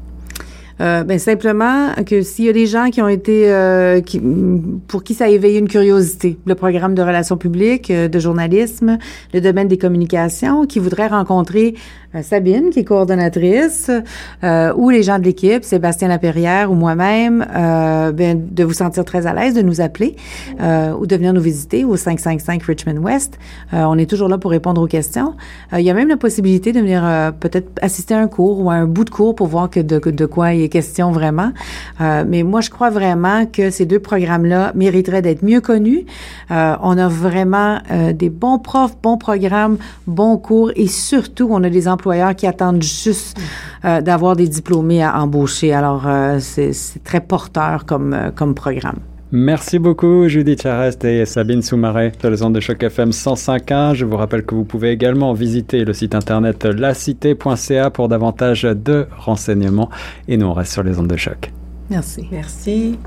Euh, 0.81 1.05
ben 1.05 1.19
simplement 1.19 1.95
que 2.05 2.23
s'il 2.23 2.47
y 2.47 2.49
a 2.49 2.53
des 2.53 2.67
gens 2.67 2.91
qui 2.91 3.01
ont 3.01 3.09
été 3.09 3.53
euh, 3.53 4.01
pour 4.89 5.05
qui 5.05 5.15
ça 5.15 5.27
a 5.27 5.29
éveillé 5.29 5.59
une 5.61 5.69
curiosité, 5.69 6.37
le 6.47 6.55
programme 6.57 6.95
de 6.95 7.03
relations 7.03 7.37
publiques, 7.37 7.91
euh, 7.91 8.09
de 8.09 8.19
journalisme, 8.19 8.99
le 9.33 9.41
domaine 9.41 9.69
des 9.69 9.79
communications, 9.79 10.67
qui 10.67 10.81
voudraient 10.81 11.07
rencontrer 11.07 11.75
Sabine, 12.23 12.71
qui 12.71 12.81
est 12.81 12.85
coordonnatrice, 12.85 13.91
euh, 14.43 14.73
ou 14.77 14.91
les 14.91 15.03
gens 15.03 15.19
de 15.19 15.25
l'équipe, 15.25 15.65
Sébastien 15.65 16.09
Laperrière 16.09 16.71
ou 16.71 16.75
moi-même, 16.75 17.45
euh, 17.55 18.13
ben, 18.13 18.41
de 18.51 18.65
vous 18.65 18.73
sentir 18.73 19.05
très 19.05 19.27
à 19.27 19.35
l'aise, 19.35 19.55
de 19.55 19.63
nous 19.63 19.81
appeler 19.81 20.17
ou 20.99 21.07
de 21.07 21.17
venir 21.17 21.33
nous 21.33 21.41
visiter 21.41 21.85
au 21.85 21.97
555 21.97 22.63
Richmond 22.63 22.99
West. 22.99 23.39
on 23.73 23.99
est 23.99 24.09
toujours 24.09 24.29
là 24.29 24.39
pour 24.39 24.51
répondre 24.51 24.81
aux 24.81 24.87
questions. 24.87 25.35
il 25.73 25.81
y 25.81 25.91
a 25.91 25.95
même 25.95 26.09
la 26.09 26.17
possibilité 26.17 26.73
de 26.73 26.81
venir 26.81 27.03
peut-être 27.41 27.71
assister 27.83 28.15
à 28.15 28.21
un 28.21 28.29
cours 28.29 28.61
ou 28.61 28.71
à 28.71 28.75
un 28.75 28.87
bout 28.87 29.05
de 29.05 29.11
cours 29.11 29.35
pour 29.35 29.47
voir 29.47 29.69
que 29.71 29.81
de, 29.81 29.99
de 29.99 30.27
quoi 30.27 30.55
il 30.55 30.63
est 30.63 30.69
question 30.69 31.11
vraiment. 31.11 31.53
mais 32.01 32.43
moi, 32.43 32.61
je 32.61 32.71
crois 32.71 32.91
vraiment 32.91 33.47
que 33.47 33.71
ces 33.71 33.87
deux 33.87 33.99
programmes-là 33.99 34.73
mériteraient 34.75 35.23
d'être 35.23 35.43
mieux 35.43 35.61
connus. 35.61 36.07
on 36.51 36.99
a 36.99 37.09
vraiment 37.09 37.79
des 38.15 38.31
bons 38.31 38.59
profs, 38.59 38.97
bons 39.03 39.19
programmes, 39.19 39.79
bons 40.07 40.37
cours 40.37 40.71
et 40.77 40.87
surtout, 40.87 41.49
on 41.51 41.63
a 41.65 41.71
des 41.71 41.89
emplois 41.89 42.04
employeurs 42.05 42.37
qui 42.37 42.47
attendent 42.47 42.83
juste 42.83 43.39
euh, 43.85 44.03
d'avoir 44.03 44.37
des 44.37 44.47
diplômés 44.47 45.03
à 45.03 45.23
embaucher. 45.23 45.73
Alors, 45.73 46.07
euh, 46.07 46.39
c'est 46.39 46.73
très 47.03 47.21
porteur 47.21 47.87
comme, 47.87 48.13
euh, 48.13 48.31
comme 48.31 48.55
programme. 48.55 48.99
Merci 49.33 49.79
beaucoup, 49.79 50.29
Judith 50.29 50.63
Charest 50.63 51.03
et 51.05 51.25
Sabine 51.25 51.63
Soumaré 51.63 52.13
sur 52.21 52.31
les 52.31 52.43
ondes 52.43 52.55
de 52.55 52.61
choc 52.61 52.81
FM 52.83 53.11
105.1. 53.11 53.95
Je 53.95 54.05
vous 54.05 54.17
rappelle 54.17 54.45
que 54.45 54.55
vous 54.55 54.65
pouvez 54.65 54.91
également 54.91 55.33
visiter 55.33 55.85
le 55.85 55.93
site 55.93 56.15
internet 56.15 56.65
lacité.ca 56.67 57.91
pour 57.91 58.09
davantage 58.09 58.63
de 58.63 59.07
renseignements. 59.17 59.89
Et 60.29 60.37
nous, 60.37 60.47
on 60.47 60.53
reste 60.53 60.73
sur 60.73 60.83
les 60.83 60.99
ondes 60.99 61.09
de 61.09 61.17
choc. 61.17 61.51
Merci. 61.91 62.29
Merci. 62.31 62.99